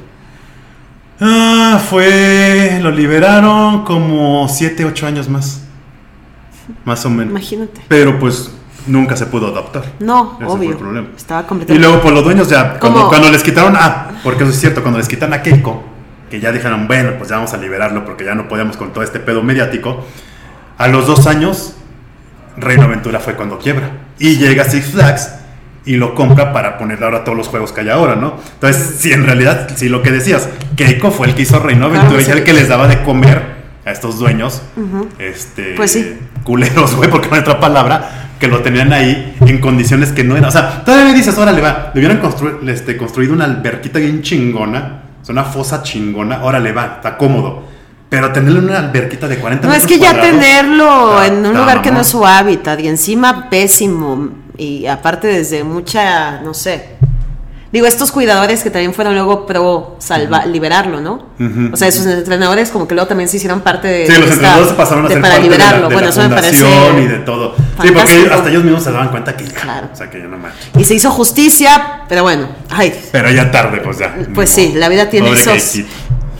Ah, 1.21 1.79
fue, 1.89 2.79
lo 2.81 2.89
liberaron 2.91 3.83
como 3.85 4.47
7, 4.49 4.85
8 4.85 5.07
años 5.07 5.29
más. 5.29 5.61
Más 6.83 7.05
o 7.05 7.09
menos. 7.09 7.29
Imagínate. 7.31 7.81
Pero 7.87 8.17
pues 8.19 8.51
nunca 8.87 9.15
se 9.15 9.27
pudo 9.27 9.47
adaptar. 9.47 9.83
No, 9.99 10.33
Ese 10.37 10.45
fue 10.45 10.53
obvio. 10.55 10.69
el 10.71 10.77
problema. 10.77 11.07
Estaba 11.15 11.41
Y 11.41 11.45
completamente. 11.45 11.87
luego 11.87 12.01
por 12.01 12.13
los 12.13 12.23
dueños 12.23 12.49
ya, 12.49 12.79
cuando, 12.79 13.07
cuando 13.07 13.29
les 13.29 13.43
quitaron, 13.43 13.75
ah, 13.77 14.07
porque 14.23 14.43
eso 14.43 14.51
es 14.51 14.59
cierto, 14.59 14.81
cuando 14.81 14.97
les 14.97 15.07
quitaron 15.07 15.33
a 15.35 15.41
Keiko, 15.43 15.83
que 16.29 16.39
ya 16.39 16.51
dijeron, 16.51 16.87
bueno, 16.87 17.11
pues 17.17 17.29
ya 17.29 17.35
vamos 17.35 17.53
a 17.53 17.57
liberarlo 17.57 18.03
porque 18.03 18.25
ya 18.25 18.33
no 18.33 18.47
podíamos 18.47 18.77
con 18.77 18.91
todo 18.91 19.03
este 19.03 19.19
pedo 19.19 19.43
mediático, 19.43 20.03
a 20.77 20.87
los 20.87 21.05
dos 21.05 21.27
años, 21.27 21.75
Reino 22.57 22.83
Aventura 22.85 23.19
fue 23.19 23.35
cuando 23.35 23.59
quiebra. 23.59 23.91
Y 24.17 24.37
llega 24.37 24.63
Six 24.63 24.87
Flags 24.91 25.29
y 25.85 25.95
lo 25.95 26.13
compra 26.13 26.53
para 26.53 26.77
ponerle 26.77 27.05
ahora 27.05 27.23
todos 27.23 27.37
los 27.37 27.47
juegos 27.47 27.71
que 27.73 27.81
hay 27.81 27.89
ahora, 27.89 28.15
¿no? 28.15 28.35
Entonces, 28.53 28.97
si 28.99 29.11
en 29.13 29.25
realidad, 29.25 29.69
si 29.75 29.89
lo 29.89 30.01
que 30.03 30.11
decías, 30.11 30.47
Keiko 30.75 31.09
fue 31.11 31.27
el 31.27 31.35
que 31.35 31.41
hizo 31.43 31.59
Reino 31.59 31.87
Claro 31.89 32.01
Aventura 32.01 32.21
y 32.21 32.25
sí. 32.25 32.31
el 32.31 32.43
que 32.43 32.53
les 32.53 32.67
daba 32.67 32.87
de 32.87 33.01
comer 33.03 33.61
a 33.85 33.91
estos 33.91 34.19
dueños, 34.19 34.61
este, 35.17 35.73
Pues 35.75 35.91
sí. 35.91 36.17
culeros, 36.43 36.95
güey, 36.97 37.09
porque 37.09 37.29
no 37.29 37.35
hay 37.35 37.41
otra 37.41 37.59
palabra, 37.59 38.29
que 38.39 38.47
lo 38.47 38.61
tenían 38.61 38.91
ahí 38.93 39.35
en 39.41 39.59
condiciones 39.59 40.11
que 40.11 40.23
no 40.23 40.35
eran. 40.35 40.49
O 40.49 40.51
sea, 40.51 40.83
todavía 40.83 41.05
me 41.07 41.13
dices, 41.15 41.37
órale, 41.37 41.61
va, 41.61 41.91
le 41.93 41.99
hubieran 41.99 42.21
constru- 42.21 42.67
este, 42.69 42.97
construido 42.97 43.33
una 43.33 43.45
alberquita 43.45 43.99
bien 43.99 44.21
chingona, 44.21 45.01
o 45.21 45.25
sea, 45.25 45.33
una 45.33 45.43
fosa 45.43 45.81
chingona, 45.83 46.43
órale, 46.43 46.71
va, 46.71 46.93
está 46.97 47.17
cómodo. 47.17 47.69
Pero 48.09 48.31
tenerlo 48.33 48.59
en 48.59 48.65
una 48.65 48.79
alberquita 48.79 49.27
de 49.27 49.37
40 49.37 49.67
No, 49.67 49.73
es 49.73 49.85
que 49.87 49.97
ya 49.97 50.19
tenerlo 50.19 51.21
está- 51.23 51.27
en 51.33 51.45
un 51.45 51.55
lugar 51.57 51.81
que 51.81 51.91
no 51.91 52.01
es 52.01 52.07
su 52.07 52.25
hábitat 52.25 52.79
y 52.81 52.87
encima 52.89 53.49
pésimo 53.49 54.29
y 54.63 54.85
aparte 54.87 55.27
desde 55.27 55.63
mucha, 55.63 56.41
no 56.41 56.53
sé. 56.53 56.99
Digo, 57.71 57.87
estos 57.87 58.11
cuidadores 58.11 58.63
que 58.63 58.69
también 58.69 58.93
fueron 58.93 59.13
luego 59.15 59.45
pro 59.45 59.95
salva, 59.99 60.45
liberarlo, 60.45 60.99
¿no? 60.99 61.27
O 61.71 61.77
sea, 61.77 61.87
esos 61.87 62.05
entrenadores 62.05 62.69
como 62.69 62.85
que 62.85 62.93
luego 62.95 63.07
también 63.07 63.29
se 63.29 63.37
hicieron 63.37 63.61
parte 63.61 63.87
de... 63.87 64.05
Sí, 64.07 64.11
los 64.11 64.19
esta- 64.23 64.33
entrenadores 64.33 64.73
pasaron 64.73 65.05
a 65.05 65.07
de- 65.07 65.13
ser 65.13 65.21
para 65.21 65.35
parte 65.35 65.49
de 65.49 65.49
la- 65.49 65.55
liberarlo. 65.57 65.87
de 65.87 65.93
bueno, 65.95 66.07
la 66.07 66.13
eso 66.13 66.21
me 66.29 66.35
parece... 66.35 66.65
y 67.01 67.07
de 67.07 67.17
todo. 67.19 67.55
Sí, 67.81 67.91
porque 67.93 68.29
hasta 68.29 68.49
ellos 68.49 68.63
mismos 68.65 68.83
se 68.83 68.91
daban 68.91 69.07
cuenta 69.07 69.37
que 69.37 69.45
ya, 69.45 69.53
Claro. 69.53 69.87
o 69.93 69.95
sea, 69.95 70.09
que 70.09 70.19
ya 70.19 70.25
no 70.27 70.37
manches. 70.37 70.69
Y 70.77 70.83
se 70.83 70.95
hizo 70.95 71.09
justicia, 71.11 72.01
pero 72.09 72.23
bueno, 72.23 72.49
ay, 72.71 72.93
Pero 73.13 73.31
ya 73.31 73.49
tarde, 73.49 73.79
pues 73.81 73.99
ya. 73.99 74.17
pues 74.35 74.49
sí, 74.49 74.73
la 74.75 74.89
vida 74.89 75.09
tiene 75.09 75.27
Pobre 75.29 75.41
esos... 75.41 75.53
Keikito. 75.71 75.89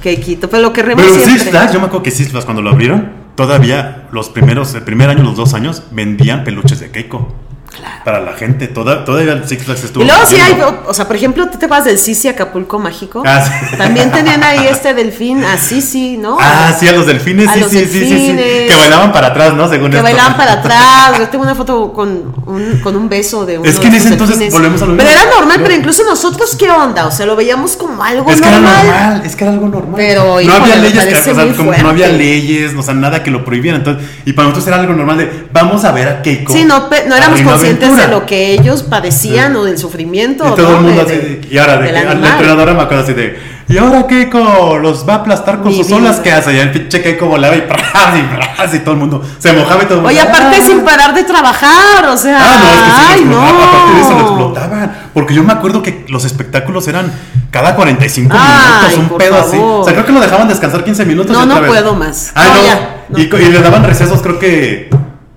Keikito, 0.04 0.50
pero 0.50 0.64
lo 0.64 0.74
que 0.74 0.84
Pero 0.84 0.98
siempre... 1.02 1.40
Six 1.40 1.50
Flags, 1.50 1.72
yo 1.72 1.80
me 1.80 1.86
acuerdo 1.86 2.04
que 2.04 2.12
Six 2.12 2.30
Flags 2.32 2.44
cuando 2.44 2.62
lo 2.62 2.72
abrieron, 2.72 3.10
todavía 3.36 4.10
los 4.12 4.28
primeros, 4.28 4.74
el 4.76 4.82
primer 4.84 5.10
año, 5.10 5.24
los 5.24 5.38
dos 5.38 5.54
años, 5.54 5.84
vendían 5.92 6.44
peluches 6.44 6.82
de 6.82 6.92
Keiko. 6.92 7.34
Claro. 7.76 8.02
Para 8.04 8.20
la 8.20 8.34
gente, 8.34 8.68
toda, 8.68 9.06
todavía 9.06 9.32
el 9.32 9.48
Six 9.48 9.64
Flags 9.64 9.86
estuvo. 9.86 10.04
Y 10.04 10.08
luego 10.08 10.26
sí 10.26 10.36
hay, 10.36 10.58
o 10.86 10.94
sea, 10.94 11.08
por 11.08 11.16
ejemplo, 11.16 11.50
¿tú 11.50 11.58
te 11.58 11.66
acuerdas 11.68 11.86
del 11.86 11.98
Sisi 11.98 12.28
Acapulco 12.28 12.80
Mágico? 12.80 13.24
Ah, 13.26 13.42
sí. 13.46 13.78
También 13.78 14.12
tenían 14.12 14.44
ahí 14.44 14.68
este 14.70 14.94
delfín, 14.94 15.42
así 15.46 15.82
sí, 15.82 16.18
¿no? 16.18 16.38
Ah, 16.40 16.76
sí, 16.78 16.88
a 16.90 16.92
los 16.92 17.06
delfines, 17.08 17.48
A 17.48 17.54
sí, 17.54 17.60
los 17.62 17.72
sí, 17.72 17.86
sí, 17.86 18.00
sí, 18.06 18.08
sí. 18.10 18.36
Que 18.36 18.76
bailaban 18.78 19.14
para 19.14 19.28
atrás, 19.28 19.54
¿no? 19.54 19.70
Según 19.70 19.90
que 19.90 19.96
esto. 19.98 20.04
bailaban 20.04 20.36
para 20.36 20.52
atrás. 20.60 21.18
Yo 21.18 21.30
tengo 21.30 21.46
una 21.46 21.56
foto 21.56 21.94
con 21.94 22.34
un, 22.46 22.82
con 22.84 22.96
un 22.98 23.08
beso 23.08 23.46
de 23.46 23.58
uno 23.60 23.70
Es 23.70 23.80
que 23.80 23.88
en 23.88 23.96
ese 23.96 24.10
entonces 24.10 24.38
delfines. 24.38 24.54
volvemos 24.54 24.82
a 24.82 24.86
lo 24.88 24.98
Pero 24.98 25.10
mismo. 25.10 25.22
era 25.24 25.36
normal, 25.40 25.60
pero 25.64 25.74
incluso 25.76 26.04
nosotros, 26.04 26.56
¿qué 26.58 26.70
onda? 26.70 27.08
O 27.08 27.12
sea, 27.12 27.26
lo 27.26 27.38
veíamos 27.38 27.78
como 27.78 28.04
algo 28.04 28.30
Es 28.30 28.42
que 28.42 28.48
era 28.50 28.60
normal. 28.60 28.86
normal, 28.86 29.22
es 29.26 29.36
que 29.38 29.44
era 29.46 29.54
algo 29.54 29.70
normal. 29.70 29.94
Pero, 29.96 30.24
no 30.42 30.54
había 30.56 30.76
leyes, 30.76 31.06
que, 31.06 31.16
o 31.32 31.36
sea, 31.36 31.54
como 31.56 31.72
no 31.72 31.90
había 31.90 32.10
leyes, 32.10 32.74
o 32.78 32.84
sea, 32.84 32.94
nada 32.94 33.24
que 33.24 33.32
lo 33.32 33.46
prohibieran. 33.46 33.80
Entonces, 33.80 34.06
y 34.26 34.34
para 34.34 34.50
nosotros 34.50 34.68
era 34.68 34.78
algo 34.82 34.94
normal 34.94 35.18
de 35.20 35.46
vamos 35.54 35.86
a 35.86 35.92
ver 35.94 36.10
a 36.10 36.22
Keiko. 36.22 36.52
Sí, 36.52 36.66
no, 36.66 36.90
no 37.08 37.16
a 37.16 37.18
éramos 37.18 37.40
conscientes 37.62 37.98
de 37.98 38.08
lo 38.08 38.26
que 38.26 38.54
ellos 38.54 38.84
padecían 38.84 39.52
Sí. 39.54 39.58
o 39.58 39.64
del 39.66 39.78
sufrimiento. 39.78 40.44
Y 40.48 40.56
todo 40.56 40.70
¿no? 40.72 40.78
el 40.78 40.84
mundo 40.84 41.04
de- 41.06 41.14
así. 41.14 41.22
de- 41.28 41.48
y 41.50 41.58
ahora, 41.58 41.78
de 41.78 41.86
que, 41.88 41.92
la 41.94 42.02
entrenadora 42.02 42.74
me 42.74 42.82
acuerdo 42.82 43.04
así 43.04 43.14
de. 43.14 43.52
¿Y 43.70 43.78
ahora 43.78 44.06
Keiko 44.06 44.80
los 44.80 45.08
va 45.08 45.14
a 45.14 45.18
aplastar 45.18 45.60
con 45.62 45.70
Mi 45.70 45.78
sus 45.78 45.88
vida. 45.88 45.96
olas? 45.98 46.20
¿Qué 46.20 46.30
hace? 46.34 46.54
Y 46.54 46.58
el 46.60 46.72
pinche 46.72 47.02
Keiko 47.02 47.28
volaba 47.28 47.56
y 47.56 47.62
¡pras! 47.62 47.80
y 48.18 48.36
¡pras! 48.36 48.74
y 48.74 48.80
todo 48.80 48.92
el 48.96 49.00
mundo 49.00 49.24
se 49.40 49.54
mojaba 49.54 49.84
y 49.84 49.86
todo 49.86 50.00
el 50.00 50.02
mundo. 50.02 50.10
Oye, 50.10 50.20
aparte 50.20 50.58
¡ah! 50.62 50.66
sin 50.66 50.82
parar 50.82 51.14
de 51.14 51.24
trabajar, 51.24 52.06
o 52.10 52.18
sea. 52.18 52.38
Ah, 52.42 52.58
no, 52.60 52.70
es 52.70 52.82
que 52.84 52.92
sí 52.92 53.08
ay. 53.08 53.24
Aparte 53.34 53.94
de 53.96 54.02
eso 54.02 54.14
lo 54.14 54.20
explotaban. 54.28 54.92
Porque 55.14 55.34
yo 55.34 55.44
me 55.44 55.54
acuerdo 55.54 55.82
que 55.82 56.06
los 56.10 56.26
espectáculos 56.26 56.86
eran 56.90 57.12
cada 57.50 57.76
45 57.76 58.36
Ay, 58.38 58.98
minutos, 58.98 59.12
un 59.12 59.18
pedo 59.18 59.36
así. 59.38 59.58
O 59.60 59.84
sea, 59.86 59.94
creo 59.94 60.06
que 60.06 60.12
lo 60.12 60.20
dejaban 60.20 60.48
descansar 60.50 60.84
15 60.84 61.06
minutos. 61.06 61.32
No, 61.34 61.40
y 61.42 61.44
otra 61.46 61.56
no 61.56 61.62
vez. 61.62 61.72
puedo 61.72 61.96
más. 61.96 62.32
Ah, 62.36 62.44
No, 62.46 62.56
no. 62.56 62.66
ya, 62.66 62.96
no. 63.10 63.20
Y, 63.20 63.22
y 63.46 63.52
le 63.52 63.62
daban 63.62 63.84
recesos, 63.86 64.22
creo 64.22 64.38
que 64.40 64.90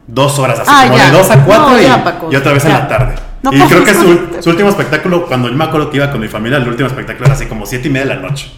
dos 0.07 0.39
horas, 0.39 0.59
así 0.61 0.71
Ah, 0.73 0.85
como 0.87 0.99
ya. 0.99 1.07
de 1.07 1.13
2 1.19 1.31
a 1.31 1.45
4 1.45 1.69
No, 1.71 1.81
y, 1.81 1.83
ya, 1.85 2.05
Paco, 2.05 2.29
y 2.31 2.37
otra 2.37 2.53
vez 2.53 2.65
en 2.65 2.71
ya. 2.73 2.79
la 2.81 2.89
tarde. 2.89 3.15
No, 3.43 3.53
y 3.53 3.61
creo 3.61 3.85
que 3.85 3.95
su, 3.95 4.19
su 4.41 4.51
último 4.51 4.71
espectáculo, 4.71 5.27
cuando 5.27 5.49
yo 5.49 5.55
me 5.55 5.65
acuerdo 5.65 5.91
que 5.91 5.97
iba 5.99 6.11
con 6.11 6.21
mi 6.21 6.29
familia, 6.29 6.59
el 6.59 6.69
último 6.69 6.89
espectáculo 6.89 7.27
era 7.27 7.35
así 7.35 7.47
como 7.47 7.67
7 7.67 7.89
y 7.89 7.91
media 7.91 8.07
de 8.09 8.15
la 8.15 8.21
noche. 8.29 8.51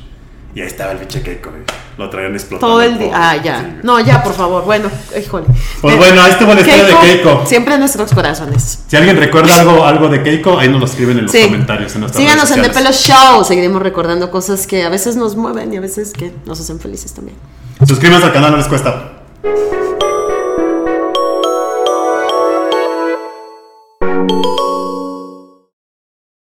Y 0.55 0.61
ahí 0.63 0.69
estaba 0.69 0.93
el 0.93 0.99
biche 0.99 1.21
Keiko. 1.21 1.51
y 1.51 2.01
Lo 2.01 2.09
traían 2.09 2.33
explotando. 2.33 2.67
Todo 2.75 2.83
el 2.83 2.97
día. 2.99 3.11
Ah, 3.15 3.37
ya. 3.37 3.61
Sí. 3.61 3.67
No, 3.83 4.01
ya, 4.01 4.23
por 4.23 4.33
favor. 4.33 4.65
Bueno, 4.65 4.89
híjole. 5.21 5.45
Pues 5.83 5.95
Eh, 5.95 5.99
bueno, 5.99 6.23
ahí 6.23 6.31
estuvo 6.31 6.55
la 6.55 6.61
historia 6.61 6.85
de 6.85 6.95
Keiko. 6.97 7.43
Siempre 7.45 7.75
en 7.75 7.81
nuestros 7.81 8.11
corazones. 8.15 8.85
Si 8.87 8.97
alguien 8.97 9.19
recuerda 9.19 9.61
algo, 9.61 9.85
algo 9.85 10.09
de 10.09 10.23
Keiko, 10.23 10.59
ahí 10.59 10.71
nos 10.71 10.81
lo 10.81 10.87
escriben 10.87 11.19
en 11.19 11.25
los 11.25 11.33
Sí. 11.33 11.43
comentarios. 11.45 11.95
En 11.97 12.09
Síganos 12.11 12.51
en 12.53 12.63
The. 12.63 12.71
Pelo 12.71 12.91
Show. 12.91 13.45
Seguiremos 13.45 13.83
recordando 13.83 14.31
cosas 14.31 14.67
que 14.67 14.83
a 14.83 14.89
veces 14.89 15.15
nos 15.17 15.37
mueven 15.37 15.75
y 15.75 15.77
a 15.77 15.81
veces 15.83 16.15
que 16.15 16.33
nos 16.47 16.59
hacen 16.59 16.81
felices 16.81 17.13
también. 17.13 17.37
Suscríbanse 17.87 18.25
al 18.27 18.33
canal, 18.33 18.53
no 18.53 18.57
les 18.57 18.67
cuesta. 18.69 19.13